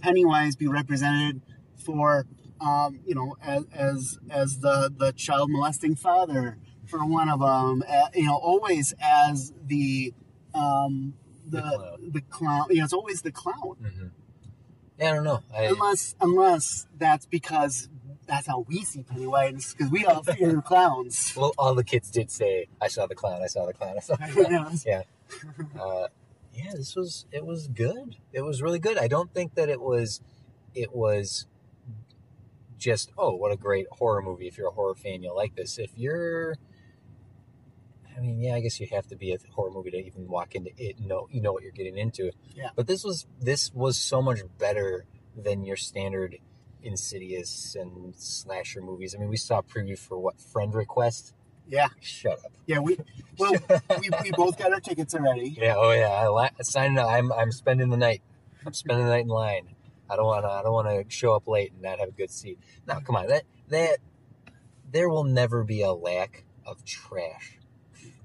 [0.00, 1.40] Pennywise be represented
[1.76, 2.26] for
[2.60, 7.82] um, you know as as as the the child molesting father for one of them?
[7.88, 10.12] Uh, you know, always as the
[10.54, 11.14] um,
[11.46, 12.10] the The clown.
[12.12, 12.66] the clown.
[12.70, 13.76] You know, it's always the clown.
[13.80, 14.06] hmm
[14.98, 15.42] Yeah, I don't know.
[15.54, 17.88] I, Unless unless that's because
[18.26, 21.34] that's how we see Pennywise because we all fear clowns.
[21.36, 23.42] well, all the kids did say, "I saw the clown.
[23.42, 23.96] I saw the clown.
[23.96, 25.02] I saw the clown." Yeah.
[25.76, 25.82] yeah.
[25.82, 26.08] Uh,
[26.54, 28.16] yeah, this was it was good.
[28.32, 28.98] It was really good.
[28.98, 30.20] I don't think that it was
[30.74, 31.46] it was
[32.78, 34.46] just oh what a great horror movie.
[34.46, 35.78] If you're a horror fan, you'll like this.
[35.78, 36.56] If you're
[38.16, 40.54] I mean, yeah, I guess you have to be a horror movie to even walk
[40.54, 40.98] into it.
[40.98, 42.30] and Know you know what you're getting into.
[42.54, 42.68] Yeah.
[42.76, 45.04] But this was this was so much better
[45.36, 46.38] than your standard
[46.86, 49.14] Insidious and slasher movies.
[49.14, 51.32] I mean, we saw a preview for what Friend Request.
[51.66, 52.52] Yeah, Shut up.
[52.66, 52.78] yeah.
[52.78, 52.98] We
[53.38, 53.54] well,
[54.00, 55.48] we, we both got our tickets already.
[55.58, 56.08] Yeah, oh yeah.
[56.10, 57.08] I li- signed up.
[57.08, 58.20] I'm I'm spending the night.
[58.66, 59.74] I'm spending the night in line.
[60.10, 60.50] I don't want to.
[60.50, 62.58] I don't want to show up late and not have a good seat.
[62.86, 63.28] Now, come on.
[63.28, 63.96] That that
[64.92, 67.58] there will never be a lack of trash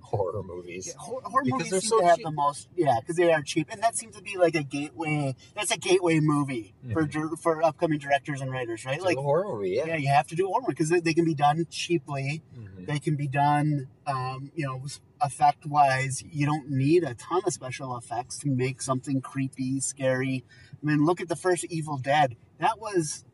[0.10, 0.88] horror movies.
[0.88, 2.26] Yeah, horror, horror Because movies seem so to have cheap.
[2.26, 5.36] the most, yeah, because they are cheap, and that seems to be like a gateway.
[5.56, 8.95] That's a gateway movie for for upcoming directors and writers, right?
[8.98, 9.86] It's Like, a horror movie, yeah.
[9.88, 12.41] yeah, you have to do horror because they, they can be done cheaply.
[12.58, 12.86] Mhm.
[12.88, 14.82] They can be done, um, you know,
[15.22, 16.24] effect wise.
[16.32, 20.43] You don't need a ton of special effects to make something creepy, scary.
[20.82, 22.36] I mean, look at the first Evil Dead.
[22.60, 23.26] That was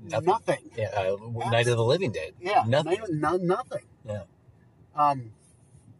[0.00, 0.26] Nothing.
[0.26, 0.70] nothing.
[0.76, 2.34] Yeah, uh, Night of the Living Dead.
[2.40, 2.98] Yeah, nothing.
[3.10, 3.84] No, nothing.
[4.04, 4.22] Yeah.
[4.94, 5.32] Um,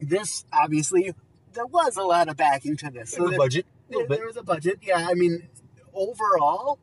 [0.01, 1.13] this obviously
[1.53, 3.11] there was a lot of backing to this.
[3.13, 4.79] So the there- budget, there, there was a budget.
[4.83, 5.49] Yeah, I mean,
[5.95, 6.79] overall,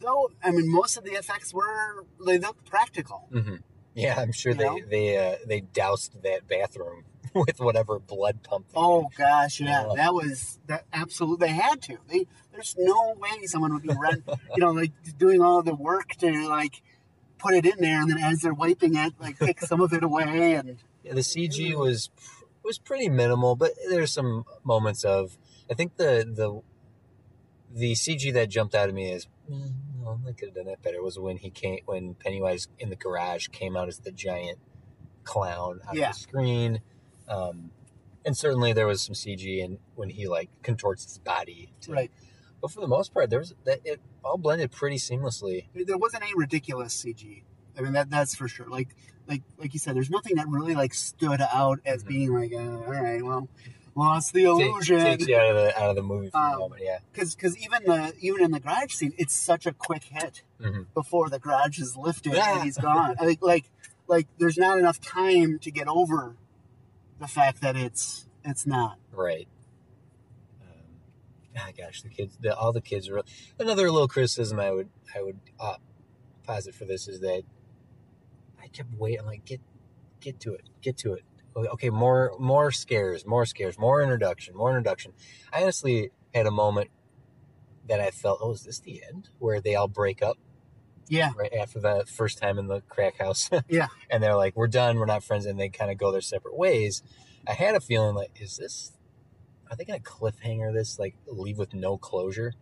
[0.00, 3.28] though, I mean, most of the effects were they looked practical.
[3.32, 3.56] hmm
[3.94, 4.78] Yeah, I'm sure You they know?
[4.88, 8.66] they uh, they doused that bathroom with whatever blood pump.
[8.74, 9.14] Oh had.
[9.16, 9.92] gosh, yeah, Yeah.
[9.96, 10.84] that was that.
[10.92, 11.98] Absolutely, they had to.
[12.08, 14.24] They, there's no way someone would be rent,
[14.56, 16.82] you know, like doing all the work to like
[17.38, 20.02] put it in there, and then as they're wiping it, like take some of it
[20.02, 22.10] away, and Yeah, the CG was
[22.64, 25.36] was pretty minimal, but there's some moments of.
[25.70, 26.60] I think the the
[27.72, 29.26] the CG that jumped out at me is.
[29.50, 31.02] "Mm, Well, I could have done that better.
[31.02, 34.58] Was when he came when Pennywise in the garage came out as the giant
[35.24, 36.08] clown on Yeah.
[36.12, 36.80] the screen,
[37.28, 37.70] um,
[38.24, 41.72] and certainly there was some CG and when he like contorts his body.
[41.82, 42.10] To, right.
[42.62, 45.66] But for the most part, there was that it all blended pretty seamlessly.
[45.86, 47.42] there wasn't any ridiculous CG.
[47.78, 48.68] I mean that that's for sure.
[48.68, 48.96] Like
[49.30, 52.08] like like you said, there's nothing that really like stood out as Mhm.
[52.08, 53.48] being like, uh, all right, well,
[53.94, 54.98] lost the Take- illusion.
[55.00, 56.82] takes you out of the out of the movie for a Um, moment.
[56.84, 56.98] Yeah.
[57.12, 60.82] Because because even the even in the garage scene, it's such a quick hit hmm
[60.94, 62.54] before the garage is lifted Yeah.
[62.56, 63.16] and he's gone.
[63.20, 63.70] Like like
[64.08, 66.36] like there's not enough time to get over
[67.20, 68.98] the fact that it's it's not.
[69.12, 69.46] Right.
[70.62, 70.68] Um,
[71.56, 73.22] ah, gosh, the kids, the, all the kids are.
[73.58, 75.76] Another little criticism I would I would uh,
[76.44, 77.42] posit for this is that
[78.72, 79.20] kept waiting.
[79.20, 79.60] I'm like, get
[80.20, 81.24] get to it, get to it.
[81.56, 85.12] Okay, more more scares, more scares, more introduction, more introduction.
[85.52, 86.90] I honestly had a moment
[87.88, 89.28] that I felt, oh, is this the end?
[89.38, 90.38] Where they all break up
[91.08, 91.30] Yeah.
[91.36, 93.50] right after the first time in the crack house.
[93.68, 93.88] Yeah.
[94.08, 96.56] and they're like, we're done, we're not friends, and they kind of go their separate
[96.56, 97.02] ways.
[97.48, 98.92] I had a feeling like, is this,
[99.68, 102.52] are they going to cliffhanger this, like leave with no closure?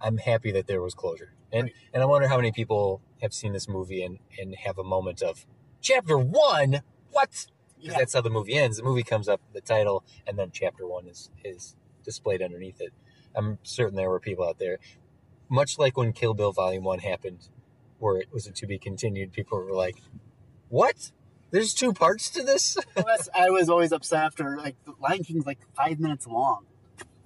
[0.00, 1.34] I'm happy that there was closure.
[1.52, 1.72] And, Right.
[1.92, 5.22] and I wonder how many people have seen this movie and, and have a moment
[5.22, 5.46] of,
[5.80, 6.82] chapter one?
[7.10, 7.46] What?
[7.80, 7.98] Yeah.
[7.98, 8.76] that's how the movie ends.
[8.76, 12.92] The movie comes up, the title, and then chapter one is, is displayed underneath it.
[13.34, 14.78] I'm certain there were people out there,
[15.48, 17.48] much like when Kill Bill Volume 1 happened,
[17.98, 19.96] where it was a to be continued, people were like,
[20.68, 21.12] what?
[21.50, 22.76] There's two parts to this?
[22.96, 26.64] Well, I was always upset after like the Lion King's like five minutes long.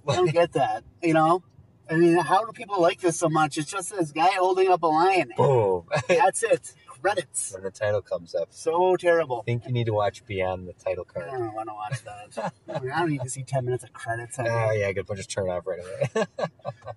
[0.08, 0.84] I don't get that.
[1.02, 1.42] You know.
[1.90, 3.58] I mean, how do people like this so much?
[3.58, 5.30] It's just this guy holding up a lion.
[5.36, 5.84] Boom.
[6.08, 6.74] That's it.
[7.00, 7.52] Credits.
[7.52, 9.40] when the title comes up, So terrible.
[9.40, 11.28] I think you need to watch beyond the title card.
[11.28, 12.52] I don't want to watch that.
[12.74, 14.36] I, mean, I don't need to see ten minutes of credits.
[14.40, 14.80] Oh, I Oh, mean.
[14.80, 15.08] yeah, good.
[15.08, 16.26] We'll just turn it off right away.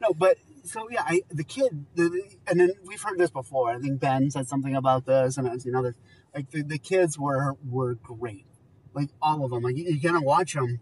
[0.02, 3.69] No, but so yeah, I, the kid, the, the- and then we've heard this before.
[3.71, 5.95] I think Ben said something about this, and I've seen others.
[6.34, 8.45] Like the, the kids were were great,
[8.93, 9.62] like all of them.
[9.63, 10.80] Like you, you kind of watch them,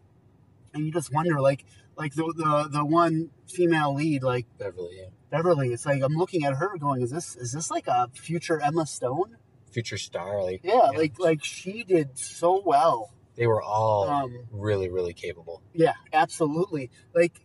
[0.73, 1.65] and you just wonder, like
[1.97, 5.09] like the the the one female lead, like Beverly, yeah.
[5.29, 5.73] Beverly.
[5.73, 8.85] It's like I'm looking at her, going, is this is this like a future Emma
[8.85, 9.37] Stone?
[9.71, 10.41] Future star.
[10.43, 13.11] Like, Yeah, like like she did so well.
[13.35, 15.61] they were all Um, really, really capable.
[15.73, 16.89] Yeah, absolutely.
[17.13, 17.41] Like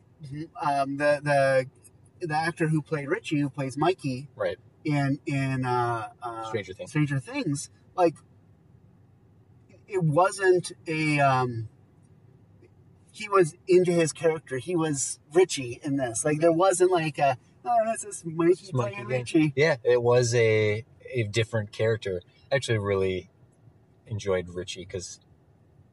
[0.61, 4.59] um, the the the actor who played Richie, who plays Mikey Right.
[4.85, 6.91] in in uh, uh, Stranger Things.
[6.91, 8.15] Stranger Things, like
[9.88, 11.21] it wasn't a.
[11.21, 11.69] Um,
[13.12, 14.59] he was into his character.
[14.59, 16.25] He was Richie in this.
[16.25, 19.07] Like there wasn't like a oh, this is Mikey It's playing.
[19.07, 19.53] Richie.
[19.55, 22.22] Yeah, it was a a different character.
[22.51, 23.31] I actually really
[24.07, 25.20] enjoyed Richie because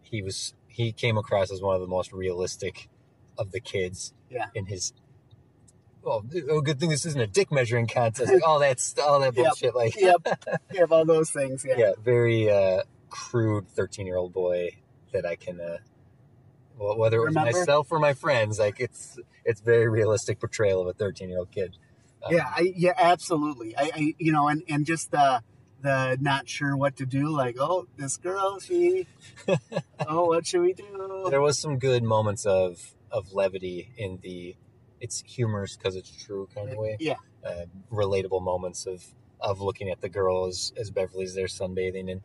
[0.01, 2.89] he was he came across as one of the most realistic
[3.37, 4.13] of the kids.
[4.29, 4.45] Yeah.
[4.55, 4.93] In his
[6.01, 8.31] well, oh, good thing this isn't a dick measuring contest.
[8.31, 9.45] Like, all that's all that Yep.
[9.45, 9.75] bullshit.
[9.75, 10.27] Like, Yep,
[10.77, 11.65] have all those things.
[11.67, 14.77] Yeah, yeah, very uh, crude thirteen year old boy
[15.11, 15.59] that I can.
[15.59, 15.77] Uh,
[16.79, 17.51] well, whether it was Remember?
[17.51, 21.51] myself or my friends, like it's it's very realistic portrayal of a thirteen year old
[21.51, 21.77] kid.
[22.23, 23.75] Um, yeah, I, yeah, absolutely.
[23.77, 25.41] I, I, you know, and and just the
[25.81, 27.29] the not sure what to do.
[27.29, 29.07] Like, oh, this girl, she,
[30.07, 31.27] oh, what should we do?
[31.29, 34.55] there was some good moments of of levity in the
[35.01, 37.15] it's humorous because it's true kind of way Yeah,
[37.45, 39.03] uh, relatable moments of
[39.39, 42.21] of looking at the girls as, as beverly's there sunbathing and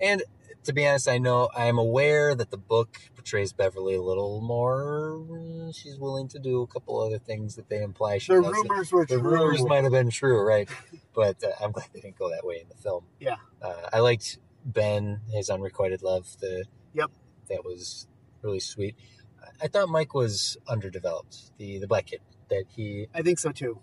[0.00, 0.22] and
[0.64, 4.40] to be honest i know i am aware that the book portrays beverly a little
[4.40, 8.52] more she's willing to do a couple other things that they imply she the does.
[8.52, 9.30] rumors were the true.
[9.30, 10.68] rumors might have been true right
[11.14, 13.36] but uh, i'm glad they didn't go that way in the film Yeah.
[13.62, 17.10] uh, i liked ben his unrequited love the Yep.
[17.48, 18.06] that was
[18.42, 18.96] really sweet.
[19.42, 21.56] I- I thought Mike was underdeveloped.
[21.58, 23.80] The the black kid that he I think so too.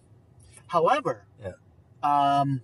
[0.68, 1.54] However, Yeah.
[2.04, 2.62] um,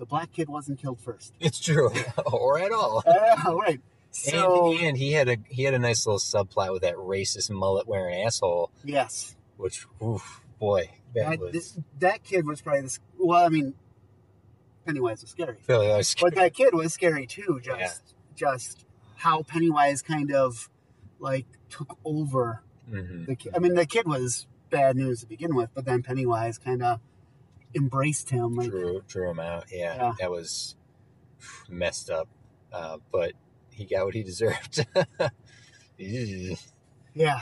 [0.00, 1.34] the black kid wasn't killed first.
[1.38, 1.90] it's true
[2.26, 3.04] or at all.
[3.46, 3.80] Uh, right.
[4.12, 7.48] So and, and he had a he had a nice little subplot with that racist
[7.50, 12.80] mullet wearing asshole, yes, which oof, boy, that, that, was this, that kid was probably
[12.82, 12.98] the.
[13.20, 13.74] Well, I mean,
[14.84, 16.02] Pennywise was scary, scary.
[16.20, 17.60] but that kid was scary too.
[17.62, 17.88] Just, Yeah.
[18.34, 18.84] just
[19.16, 20.68] how Pennywise kind of
[21.20, 23.26] like took over Mhm.
[23.26, 23.52] the kid.
[23.54, 26.98] I mean, the kid was bad news to begin with, but then Pennywise kind of
[27.74, 28.54] embraced him.
[28.54, 29.64] Like, drew drew him out.
[29.70, 30.12] Yeah, Yeah.
[30.20, 30.76] that was
[31.68, 32.28] messed up,
[32.72, 33.32] uh, but
[33.70, 34.86] he got what he deserved.
[37.14, 37.40] Yeah.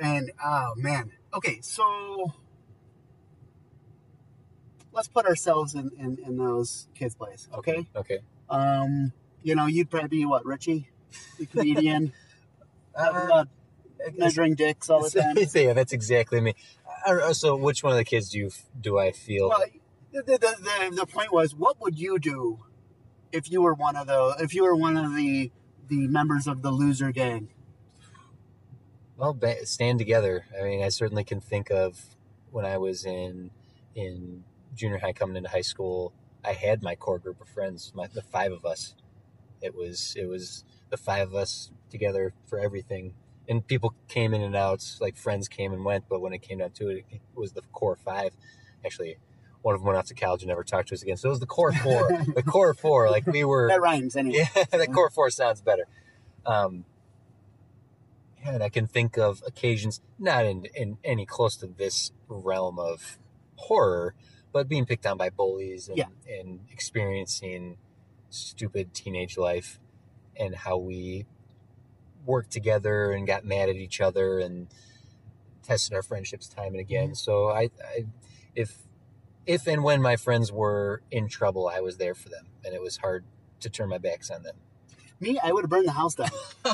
[0.00, 1.12] And oh man.
[1.34, 2.32] Okay, so
[4.92, 7.48] let's put ourselves in, in, in those kids' place.
[7.52, 7.86] Okay.
[7.96, 8.20] okay.
[8.48, 10.88] Um, you know, you'd probably be what, Richie?
[11.38, 12.12] The comedian,
[12.96, 13.44] Uh,
[14.16, 15.36] measuring dicks all the time.
[15.52, 16.54] yeah, that's exactly me.
[17.32, 19.48] So, which one of the kids do you do I feel?
[19.48, 19.64] Well,
[20.12, 22.60] the, the, the, the point was, what would you do
[23.32, 25.50] if you were one of the if you were one of the
[25.88, 27.48] the members of the loser gang?
[29.16, 30.46] Well, ba- stand together.
[30.58, 32.00] I mean, I certainly can think of
[32.50, 33.50] when I was in
[33.94, 36.12] in junior high, coming into high school.
[36.44, 38.94] I had my core group of friends, my, the five of us.
[39.60, 43.14] It was it was the five of us together for everything,
[43.48, 44.84] and people came in and out.
[45.00, 47.62] Like friends came and went, but when it came down to it, it was the
[47.72, 48.32] core five.
[48.84, 49.16] Actually,
[49.62, 51.16] one of them went off to college and never talked to us again.
[51.16, 52.08] So it was the core four.
[52.34, 53.68] the core four, like we were.
[53.68, 54.48] That rhymes anyway.
[54.56, 55.86] Yeah, the core four sounds better.
[56.44, 56.84] Um,
[58.44, 62.78] yeah, and I can think of occasions, not in, in any close to this realm
[62.78, 63.18] of
[63.56, 64.14] horror,
[64.52, 66.08] but being picked on by bullies and, Yeah.
[66.28, 67.78] and experiencing
[68.28, 69.78] stupid teenage life
[70.36, 71.24] and how we
[72.26, 74.68] worked together and got mad at each other and
[75.62, 77.06] tested our friendships time and again.
[77.06, 77.14] Mm-hmm.
[77.14, 78.06] So I, I
[78.54, 78.78] if
[79.46, 82.80] if and when my friends were in trouble, I was there for them, and it
[82.80, 83.24] was hard
[83.60, 84.56] to turn my backs on them.
[85.20, 86.30] Me, I would have burned the house down.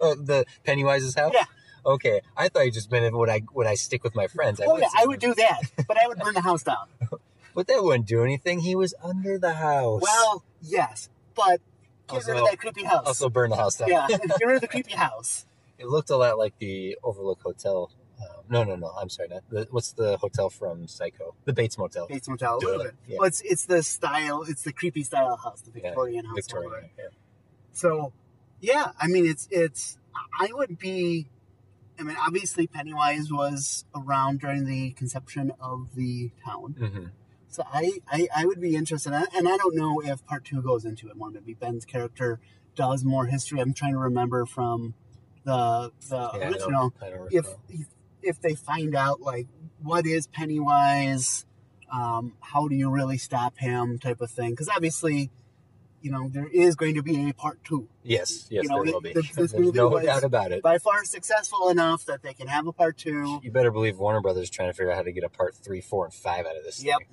[0.00, 1.32] Oh, the Pennywise's house.
[1.32, 1.44] Yeah.
[1.84, 4.60] Okay, I thought you just meant would I would I stick with my friends?
[4.64, 6.88] Oh yeah, I would do that, but I would burn the house down.
[7.54, 8.60] But that wouldn't do anything.
[8.60, 10.02] He was under the house.
[10.02, 11.62] Well, yes, but
[12.08, 13.06] get rid of Also- that creepy house.
[13.06, 13.88] also burn the house down.
[13.88, 15.46] yeah, get rid of the creepy house.
[15.78, 17.90] It looked a lot like the Overlook Hotel.
[18.18, 18.88] Um, no, no, no.
[18.98, 19.28] I'm sorry.
[19.28, 21.34] Not the, what's the hotel from Psycho?
[21.44, 22.06] The Bates Motel.
[22.06, 22.94] Bates Motel, a little bit.
[23.06, 23.16] yeah.
[23.18, 26.34] Well, it's it's the style, it's the creepy style house, the Yeah, Victorian house.
[26.34, 26.88] Victorian.
[26.98, 27.04] Yeah.
[27.72, 28.12] So,
[28.60, 29.98] yeah, I mean, it's it's.
[30.40, 31.28] I would be.
[31.98, 37.06] I mean, obviously, Pennywise was around during the conception of the town, hmm
[37.48, 40.62] so I I, I would be interested, in, and I don't know if part two
[40.62, 41.30] goes into it more.
[41.30, 42.40] Maybe Ben's character
[42.74, 43.60] does more history.
[43.60, 44.94] I'm trying to remember from
[45.44, 46.94] the the Yeah, I don't- original.
[47.00, 47.46] I don't if
[48.22, 49.46] if they find out like
[49.82, 51.46] what is Pennywise,
[51.92, 54.50] um, how do you really stop him, type of thing.
[54.50, 55.30] Because obviously,
[56.02, 57.88] you know there is going to be a part two.
[58.02, 59.12] Yes, yes, you know, there will be.
[59.12, 60.62] this- this There's movie no was- doubt about it.
[60.62, 63.40] By far successful enough that they can have a part two.
[63.42, 65.54] You better believe Warner Brothers is trying to figure out how to get a part
[65.54, 66.82] three, four, and five out of this.
[66.84, 66.98] Yep.
[66.98, 67.08] thing.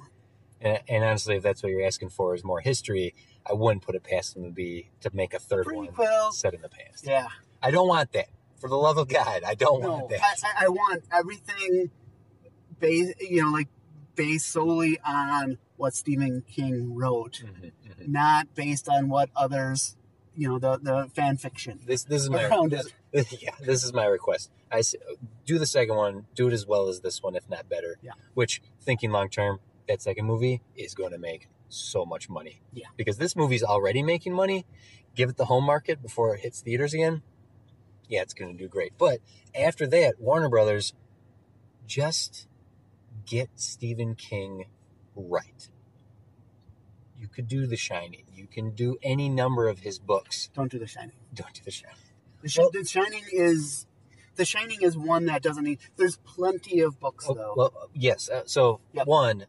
[0.63, 3.13] And, and honestly, if that's what you're asking for is more history,
[3.45, 5.89] I wouldn't put it past them to be to make a third one
[6.31, 7.05] set in the past.
[7.05, 7.27] Yeah.
[7.61, 8.27] I don't want that.
[8.59, 10.21] For the love of God, I don't No, want that.
[10.21, 11.91] I, I, want everything
[12.79, 13.67] based, you know, like
[14.15, 18.07] based solely on what Stephen King wrote, Mhm, mhm.
[18.07, 19.97] not based on what others,
[20.33, 21.81] you know, the the fan fiction.
[21.85, 22.71] This this is my Around
[23.11, 23.51] this, yeah.
[23.59, 24.49] This is my request.
[24.71, 24.81] I
[25.45, 27.97] do the second one, do it as well as this one, if not better.
[28.01, 28.13] Yeah.
[28.33, 32.61] Which thinking long term, that second movie is going to make so much money.
[32.73, 32.87] Yeah.
[32.97, 34.65] Because this movie's already making money.
[35.15, 37.21] Give it the home market before it hits theaters again.
[38.07, 38.93] Yeah, it's going to do great.
[38.97, 39.19] But
[39.59, 40.93] after that, Warner Brothers
[41.87, 42.47] just
[43.25, 44.65] get Stephen King
[45.15, 45.69] right.
[47.17, 48.23] You could do The Shining.
[48.33, 50.49] You can do any number of his books.
[50.53, 51.15] Don't do The Shining.
[51.33, 51.95] Don't do The Shining.
[52.41, 53.87] The, Sh- Well- the Shining is
[54.35, 55.79] the Shining is one that doesn't need.
[55.95, 57.53] There's plenty of books Oh, though.
[57.55, 58.29] well, yes.
[58.29, 59.05] Uh, so Yep.
[59.07, 59.45] one,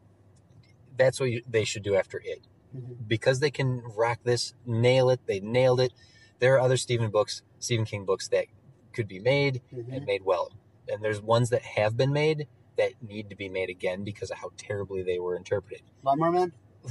[0.97, 2.41] that's what you, they should do after it
[2.75, 2.97] Mhm.
[3.09, 5.21] because they can rock this, nail it.
[5.27, 5.93] They nailed it.
[6.41, 8.47] There are other Stephen books, Stephen King books that
[8.93, 9.93] could be made Mhm.
[9.97, 10.53] and made well,
[10.89, 14.39] and there's ones that have been made that need to be made again because of
[14.39, 15.83] how terribly they were interpreted.
[16.03, 16.53] Lawnmower Man.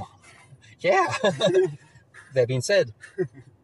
[0.79, 1.07] Yeah.
[2.33, 2.93] that being said,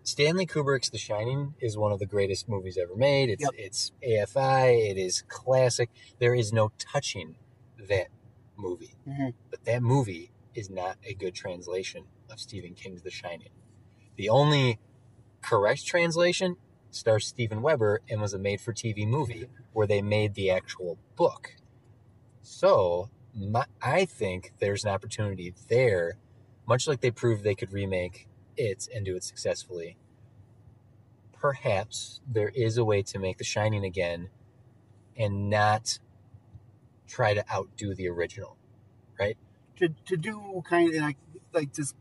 [0.04, 3.30] Stanley Kubrick's The Shining is one of the greatest movies ever made.
[3.30, 3.52] It's Yep.
[3.58, 4.90] it's AFI.
[4.92, 5.90] It is classic.
[6.20, 7.36] There is no touching
[7.78, 8.08] that
[8.60, 8.96] movie.
[9.08, 9.34] Mhm.
[9.50, 13.50] But that movie is not a good translation of Stephen King's The Shining.
[14.18, 14.80] The only
[15.42, 16.58] correct translation
[16.92, 21.56] stars Steven Weber and was a made-for-TV movie where they made the actual book.
[22.42, 26.18] So my, I think there's an opportunity there,
[26.68, 29.98] much like they proved they could remake it and do it successfully.
[31.32, 34.30] Perhaps there is a way to make The Shining again
[35.16, 36.00] and not
[37.10, 38.58] try to outdo the original,
[39.20, 39.38] right?
[39.78, 41.18] To, to do kind of like
[41.54, 41.96] like just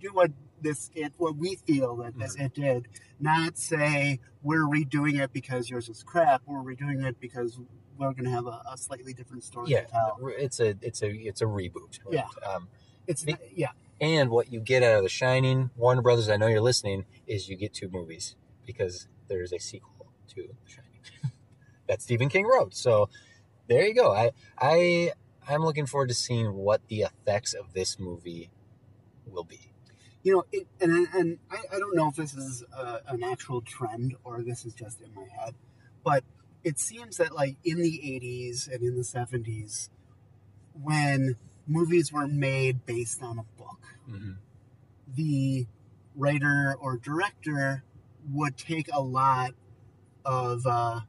[0.00, 2.88] do what this it what we feel that this it did,
[3.20, 6.42] not say we're redoing it because yours was crap.
[6.46, 7.58] We're redoing it because
[7.96, 10.18] we're going to have a, a slightly different story Yeah, to tell.
[10.38, 11.98] it's a it's a it's a reboot.
[12.04, 12.14] right?
[12.14, 12.48] Yeah.
[12.48, 12.68] Um,
[13.06, 13.24] It's
[13.54, 13.70] yeah,
[14.00, 17.48] And what you get out of The Shining, Warner Brothers, I know you're listening, is
[17.48, 21.32] you get two movies because there is a sequel to The Shining
[21.88, 22.74] that Stephen King wrote.
[22.74, 23.08] So
[23.68, 24.12] there you go.
[24.14, 25.12] I I
[25.48, 28.50] I'm looking forward to seeing what the effects of this movie
[29.26, 29.72] will be.
[30.22, 33.60] you know, it, and and I, I don't know if this is a, an actual
[33.62, 35.54] trend or this is just in my head,
[36.04, 36.24] but
[36.64, 39.90] it seems that like in the '80s and in the '70s,
[40.74, 43.78] when movies were made based on a book,
[44.10, 44.32] Mm-hmm.
[45.14, 45.66] the
[46.16, 47.84] writer or director
[48.32, 49.52] would take a lot
[50.24, 51.00] of uh,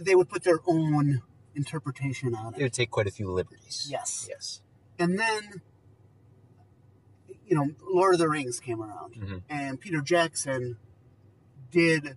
[0.00, 1.22] they would put their own
[1.56, 3.88] interpretation on It it would take quite a few liberties.
[3.90, 4.26] Yes.
[4.28, 4.60] Yes.
[4.98, 5.62] and then
[7.46, 9.42] you know lord of the rings came around Mhm.
[9.48, 10.76] and peter jackson
[11.70, 12.16] did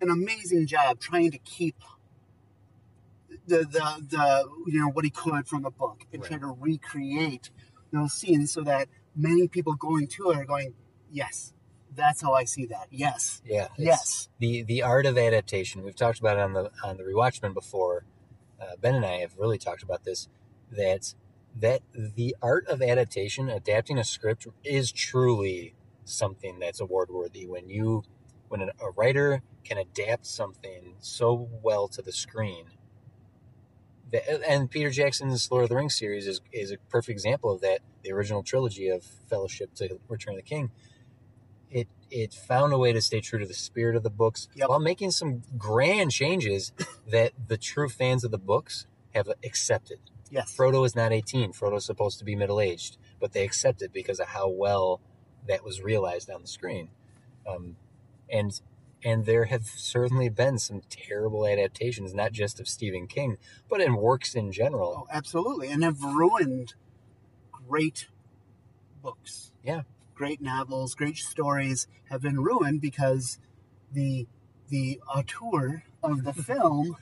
[0.00, 1.76] an amazing job trying to keep
[3.46, 7.50] the the, the you know what he could from the book and try to recreate
[7.92, 10.72] those scenes so that many people going to it are going
[11.10, 11.52] yes
[11.94, 13.68] that's how i see that yes Yeah.
[13.76, 15.82] yes the the art of adaptation.
[15.84, 18.04] We've talked about it on the on the Rewatchmen before.
[18.60, 20.28] Uh, ben and I have really talked about this.
[20.70, 21.14] That
[21.58, 27.46] that the art of adaptation, adapting a script, is truly something that's award worthy.
[27.46, 28.04] When you
[28.48, 32.66] when an, a writer can adapt something so well to the screen.
[34.12, 37.60] That, and Peter Jackson's Lord of the Rings series is, is a perfect example of
[37.60, 37.80] that.
[38.02, 40.70] The original trilogy of Fellowship to Return of the King
[41.70, 44.68] it it found a way to stay true to the spirit of the books Yep.
[44.68, 46.72] while making some grand changes
[47.08, 49.98] that the true fans of the books have accepted.
[50.30, 51.52] yes Frodo is not 18.
[51.52, 55.00] Frodo's supposed to be middle aged, but they accept it because of how well
[55.46, 56.88] that was realized on the screen.
[57.46, 57.76] Um,
[58.28, 58.60] and
[59.02, 63.96] and there have certainly been some terrible adaptations, not just of Stephen King, but in
[63.96, 65.04] works in general.
[65.06, 66.74] oh absolutely and have ruined
[67.52, 68.08] great
[69.02, 69.82] books Yeah.
[70.20, 73.38] Great novels, great stories have been ruined because
[73.90, 74.26] the
[74.68, 76.94] the auteur of the film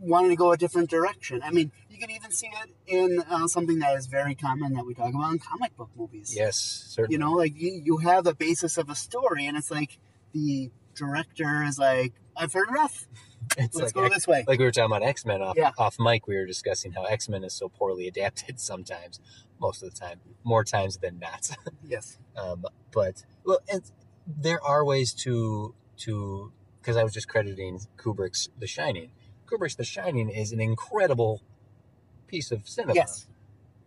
[0.00, 1.40] wanted to go a different direction.
[1.44, 4.84] I mean, you can even see it in uh, something that is very common that
[4.84, 6.34] we talk about in comic book movies.
[6.36, 7.14] Yes, certainly.
[7.14, 9.98] You know, like you, you have a basis of a story, and it's like
[10.32, 13.06] the director is like, "I've heard enough.
[13.56, 15.56] it's Let's like go X- this way." like we were talking about X Men off
[15.56, 15.70] Yeah.
[15.78, 16.26] off mic.
[16.26, 19.20] We were discussing how X Men is so poorly adapted sometimes,
[19.60, 21.50] most of the time, more times than not.
[21.86, 22.18] yes.
[22.36, 23.82] um, but well, and
[24.26, 29.10] there are ways to to because I was just crediting Kubrick's The Shining.
[29.46, 31.42] Kubrick's The Shining is an incredible
[32.26, 33.26] piece of cinema, Yes.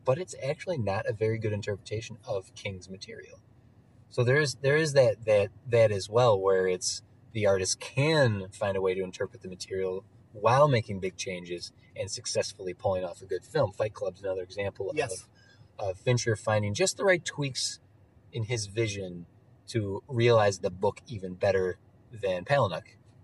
[0.06, 3.40] but it's actually not a very good interpretation of King's material.
[4.10, 7.02] So there is there is that that that as well, where it's
[7.34, 10.04] the artist can find a way to interpret the material
[10.34, 13.72] while making big changes and successfully pulling off a good film.
[13.72, 15.14] Fight Club's another example Yes.
[15.14, 15.28] of,
[15.82, 17.80] of Fincher finding just the right tweaks
[18.32, 19.26] in his vision
[19.68, 21.78] to realize the book even better
[22.12, 22.84] than Palahniuk.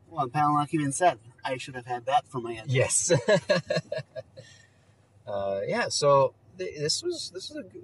[0.10, 3.12] Well, Palahniuk even said, "I should have had that for my end." Yes.
[5.28, 5.89] uh, yeah.
[5.89, 7.84] So th- this was this was a g-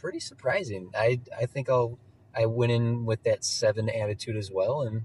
[0.00, 0.90] pretty surprising.
[0.94, 1.98] I I think I'll
[2.34, 5.04] I went in with that seven attitude as well, and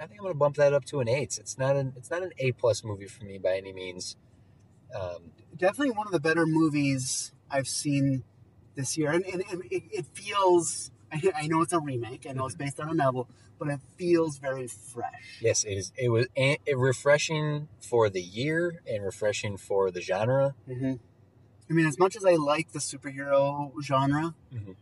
[0.00, 1.38] I think I'm gonna bump that up to an eight.
[1.38, 4.16] It's not an it's not an A plus movie for me by any means.
[4.94, 8.22] Um, definitely one of the better movies I've seen
[8.74, 10.90] this year, and, and it, it feels.
[11.12, 12.26] I, I know it's a remake.
[12.28, 13.28] I know it's based on a novel,
[13.58, 15.38] but it feels very fresh.
[15.40, 15.92] yes, it is.
[15.96, 20.54] It was a- it refreshing for the year and refreshing for the genre.
[20.66, 20.94] hmm
[21.68, 24.76] I mean, as much as I like the superhero genre, Mhm.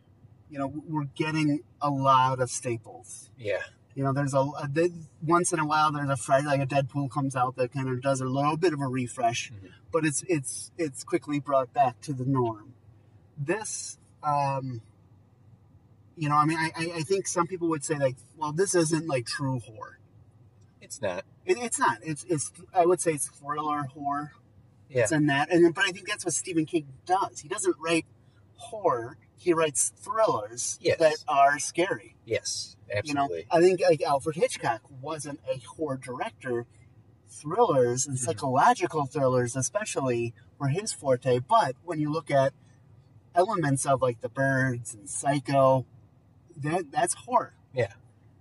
[0.51, 3.31] you know, we're getting a lot of staples.
[3.39, 3.63] Yeah.
[3.95, 4.89] You know, there's a, a there-
[5.23, 8.03] once in a while there's a fresh like a Deadpool comes out that kind of
[8.03, 9.71] does a little bit of a refresh, Mhm.
[9.95, 12.75] But it's it's it's quickly brought back to the norm.
[13.39, 14.83] This, um,
[16.17, 19.07] you know, I mean, I I think some people would say like, well, this isn't
[19.07, 19.99] like true horror.
[20.83, 21.25] It's not.
[21.47, 21.99] It, it's not.
[22.03, 24.33] It's it's I would say it's thriller horror.
[24.91, 25.03] Yeah.
[25.03, 27.41] It's in that, and but I think that's what Stephen King does.
[27.41, 28.05] He doesn't write
[28.57, 29.17] horror.
[29.37, 30.99] he writes thrillers Yes.
[30.99, 32.17] that are scary.
[32.25, 33.39] Yes, absolutely.
[33.39, 33.49] You know.
[33.51, 36.67] I think like Alfred Hitchcock wasn't a horror director.
[37.41, 38.21] Thrillers and Mhm.
[38.21, 41.41] psychological thrillers, especially, were his forte.
[41.41, 42.53] But when you look at
[43.35, 45.85] elements of like The Birds and Psycho,
[46.57, 47.55] that that's horror.
[47.75, 47.93] Yeah.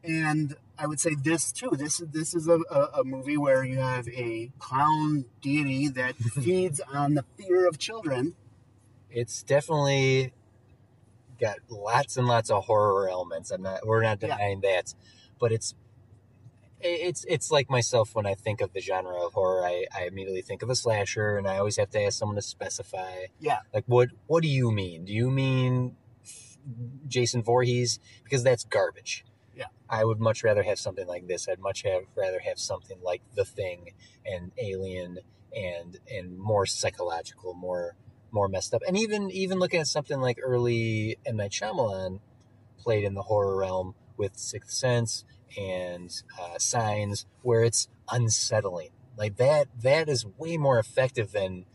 [0.04, 1.72] And I would say this too.
[1.74, 6.80] This this is a, a, a movie where you have a clown deity that feeds
[6.92, 8.36] on the fear of children.
[9.10, 10.34] it's definitely
[11.40, 13.52] got lots and lots of horror elements.
[13.52, 14.30] I'm not we're not Yeah.
[14.38, 14.94] denying that,
[15.40, 15.74] but it's
[16.84, 20.42] it's it's like myself when I think of the genre of horror, I, I immediately
[20.42, 23.26] think of a slasher, and I always have to ask someone to specify.
[23.40, 23.60] Yeah.
[23.74, 25.06] Like what what do you mean?
[25.06, 25.96] Do you mean
[27.08, 28.00] Jason Voorhees?
[28.24, 29.26] Because that's garbage.
[29.56, 29.68] Yeah.
[29.90, 31.48] I would much rather have something like this.
[31.48, 33.94] I'd much have rather have something like The Thing
[34.26, 35.20] and Alien
[35.56, 37.96] and and more psychological, more
[38.32, 38.82] more messed up.
[38.88, 42.20] And even even looking at something like early M Night Shyamalan
[42.78, 45.24] played in the horror realm with Sixth Sense
[45.58, 48.90] and uh, Signs, where it's unsettling.
[49.18, 51.66] Like that that is way more effective than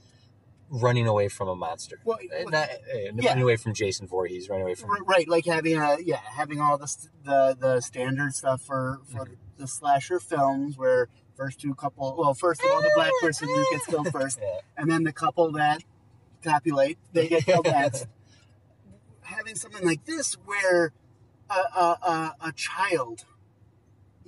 [0.70, 1.98] running away from a monster.
[2.04, 2.74] Well, Uh, Not, uh,
[3.14, 3.28] yeah.
[3.30, 6.76] running away from Jason Voorhees, running away from right like having a yeah having all
[6.78, 9.36] the the the standard stuff for for Mhm.
[9.56, 13.64] the slasher films where first two couple well first of all the black person who
[13.70, 14.58] gets killed first Yeah.
[14.76, 15.84] and then the couple that
[16.42, 18.06] copulate they get killed next
[19.22, 20.92] having something like this where
[21.50, 23.24] a, a, a, a child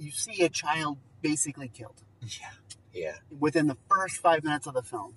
[0.01, 2.51] you see a child basically killed yeah,
[2.93, 5.15] yeah, within the first five minutes of the film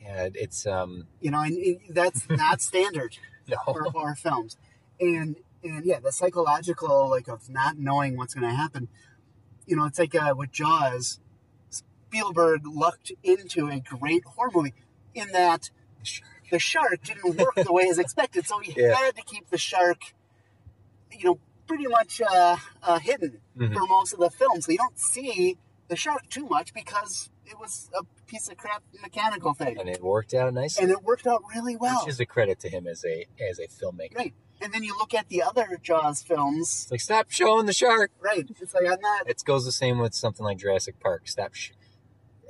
[0.00, 0.28] yeah.
[0.34, 3.16] It's um you know and it, that's not standard
[3.48, 4.56] no, for horror films.
[5.00, 8.88] And and yeah, the psychological like of not knowing what's going to happen.
[9.66, 11.20] You know, it's like uh, with Jaws.
[11.70, 14.74] Spielberg lucked into a great horror movie
[15.14, 15.70] in that
[16.02, 16.26] Sure.
[16.50, 18.94] the shark didn't work the way as expected, so he Yeah.
[18.94, 20.02] had to keep the shark,
[21.10, 23.72] you know, pretty much uh, uh, hidden Mhm.
[23.74, 24.60] for most of the film.
[24.60, 25.56] So you don't see
[25.88, 30.02] the shark too much because it was a piece of crap mechanical thing, and it
[30.02, 30.82] worked out nicely.
[30.84, 32.00] and it worked out really well.
[32.04, 34.16] Which is a credit to him as a as a filmmaker.
[34.16, 34.34] Right.
[34.60, 38.12] And then you look at the other Jaws films, It's like stop showing the shark.
[38.20, 38.46] right?
[38.60, 39.28] It's like I'm not.
[39.28, 41.28] It goes the same with something like Jurassic Park.
[41.28, 41.54] Stop.
[41.54, 41.72] Sh-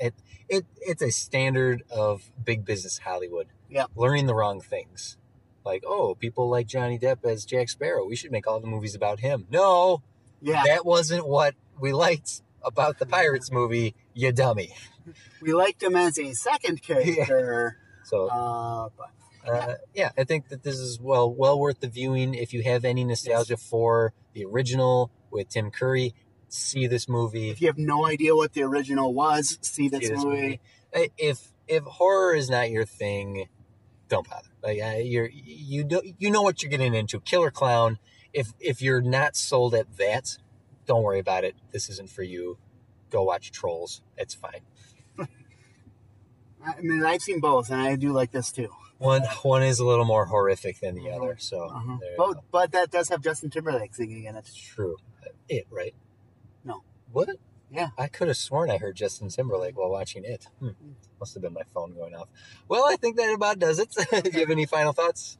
[0.00, 0.14] it
[0.48, 3.48] it it's a standard of big business Hollywood.
[3.68, 3.86] Yeah.
[3.96, 5.16] Learning the wrong things,
[5.64, 8.04] like oh, people like Johnny Depp as Jack Sparrow.
[8.06, 9.46] We should make all the movies about him.
[9.50, 10.02] No,
[10.40, 13.94] Yeah, that wasn't what we liked about the Pirates movie.
[14.14, 14.74] You dummy.
[15.40, 19.10] we liked him as a second character, So uh, but
[19.50, 22.34] uh, yeah, I think that this is well well worth the viewing.
[22.34, 26.14] If you have any nostalgia for the original with Tim Curry,
[26.48, 27.50] see this movie.
[27.50, 30.60] if you have no idea what the original was, see this, See this movie.
[30.94, 33.48] Uh, If if horror is not your thing,
[34.08, 34.48] don't bother.
[34.64, 37.20] Like uh, you're you do you know what you're getting into.
[37.20, 37.98] Killer Clown.
[38.32, 40.38] If if you're not sold at that,
[40.86, 41.54] don't worry about it.
[41.70, 42.56] This isn't for you.
[43.10, 44.00] Go watch Trolls.
[44.16, 44.62] It's fine.
[46.66, 48.70] I mean, I've seen both, and I do like this too.
[48.96, 51.36] One one is a little more horrific than the other.
[51.38, 51.98] So Uh-huh.
[52.16, 54.48] But but that does have Justin Timberlake singing in it.
[54.56, 54.96] True.
[55.46, 55.94] It right?
[56.64, 56.82] No.
[57.12, 57.28] What?
[57.70, 57.88] Yeah.
[57.98, 60.46] I could have sworn I heard Justin Timberlake while watching it.
[60.58, 60.70] Hmm.
[61.24, 62.28] Must have been my phone going off.
[62.68, 63.88] Well, I think that about does it.
[64.24, 65.38] Do you have any final thoughts?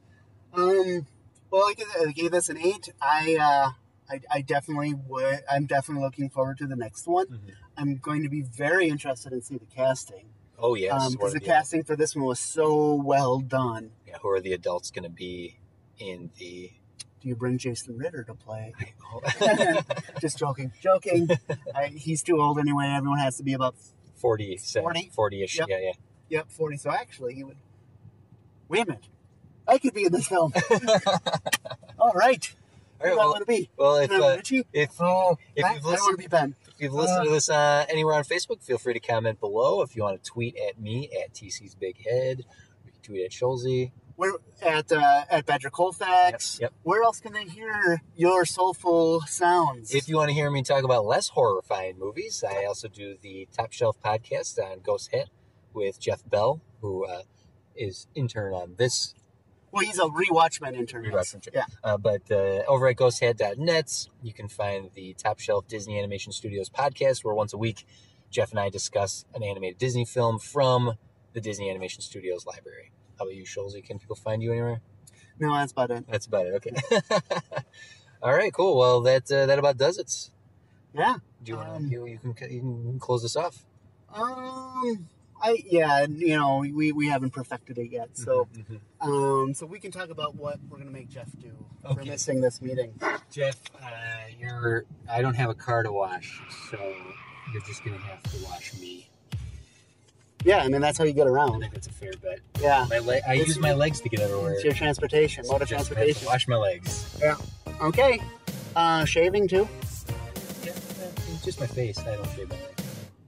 [0.51, 1.05] Um,
[1.51, 2.89] well, I gave, I gave this an eight.
[2.99, 3.69] I uh,
[4.11, 5.41] I, I definitely would.
[5.47, 7.27] I'm definitely looking forward to the next one.
[7.27, 7.39] Mhm.
[7.77, 10.25] I'm going to be very interested in see the casting.
[10.57, 10.99] Oh yes.
[10.99, 13.91] Um, because are the casting for this one was so well done.
[14.07, 15.59] yeah, who are the adults going to be
[15.99, 16.71] in the?
[17.21, 18.73] Do you bring Jason Ritter to play?
[19.13, 19.21] Oh,
[20.19, 21.27] Just joking, joking.
[21.75, 22.85] I, he's too old anyway.
[22.87, 23.75] Everyone has to be about
[24.25, 25.11] 40, 40?
[25.13, 25.59] 40 ish.
[25.59, 25.67] Yep.
[25.69, 25.91] Yeah, yeah.
[26.29, 26.77] yep forty.
[26.77, 27.57] So actually, he would.
[28.67, 29.03] Wait a minute,
[29.67, 30.51] I could be in this film.
[30.69, 31.05] All right,
[31.99, 32.53] All right.
[32.99, 33.69] who do I Well, want to be?
[33.77, 34.37] well if uh,
[34.73, 36.55] if Oh, if you've I want to listened be Ben.
[36.67, 39.83] if you've listened to this uh, anywhere on Facebook, feel free to comment below.
[39.83, 42.39] If you want to tweet at me at TC's Big Head,
[42.85, 43.91] you can tweet at Schulze.
[44.17, 46.59] We're at uh, at Badger Colfax.
[46.59, 46.73] Yep, yep.
[46.83, 49.93] Where else can they hear your soulful sounds?
[49.93, 53.47] If you want to hear me talk about less horrifying movies, I also do the
[53.55, 55.29] Top Shelf podcast on Ghost Hit
[55.73, 57.23] with Jeff Bell, who uh,
[57.75, 59.13] is intern on this
[59.75, 61.03] well, he's a Rewatchmen intern.
[61.03, 61.51] Rewatch intern.
[61.53, 61.65] Yeah.
[61.83, 66.69] Uh, but uh, over at ghosthead.net, you can find the Top Shelf Disney Animation Studios
[66.69, 67.85] podcast, where once a week,
[68.31, 70.93] Jeff and I discuss an animated Disney film from
[71.33, 72.93] the Disney Animation Studios library.
[73.17, 73.75] How about you, Schulze?
[73.85, 74.81] Can people find you anywhere?
[75.39, 76.05] No, that's about it.
[76.09, 76.53] That's about it.
[76.55, 76.71] Okay.
[78.21, 78.77] All right, cool.
[78.77, 80.29] Well, that uh, that about does it.
[80.93, 81.15] Yeah.
[81.43, 83.65] Do you, wanna, Um, you you can you can close this off?
[84.13, 85.07] Um.
[85.41, 88.09] I yeah, you know, we, we haven't perfected it yet.
[88.17, 88.79] So Mhm.
[89.01, 91.51] um, so we can talk about what we're gonna make Jeff do
[91.83, 92.09] for Okay.
[92.09, 92.93] missing this meeting.
[93.29, 93.87] Jeff, uh,
[94.39, 94.85] you're.
[95.11, 96.41] I don't have a car to wash,
[96.71, 96.77] so
[97.51, 99.09] you're just gonna have to wash me.
[100.45, 101.49] Yeah, I mean that's how you get around.
[101.49, 101.59] I around.
[101.61, 102.39] think that's a fair bet.
[102.61, 102.85] Yeah.
[102.89, 104.53] My le- I It's- use my legs to get everywhere.
[104.53, 106.27] It's your transportation, mode of Just have to transportation.
[106.27, 107.17] Wash my legs.
[107.19, 107.35] Yeah.
[107.81, 108.21] Okay.
[108.75, 109.67] Uh, shaving too?
[110.63, 110.71] Yeah,
[111.33, 111.97] it's just my face.
[111.99, 112.83] I don't shave my legs.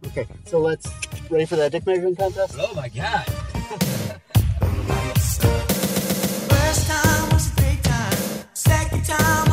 [0.08, 0.28] Okay.
[0.46, 0.88] So let's
[1.30, 2.56] ready for that dick measuring contest?
[2.60, 3.26] Oh my god!
[6.50, 8.18] First time was a great time.
[8.54, 9.50] Second time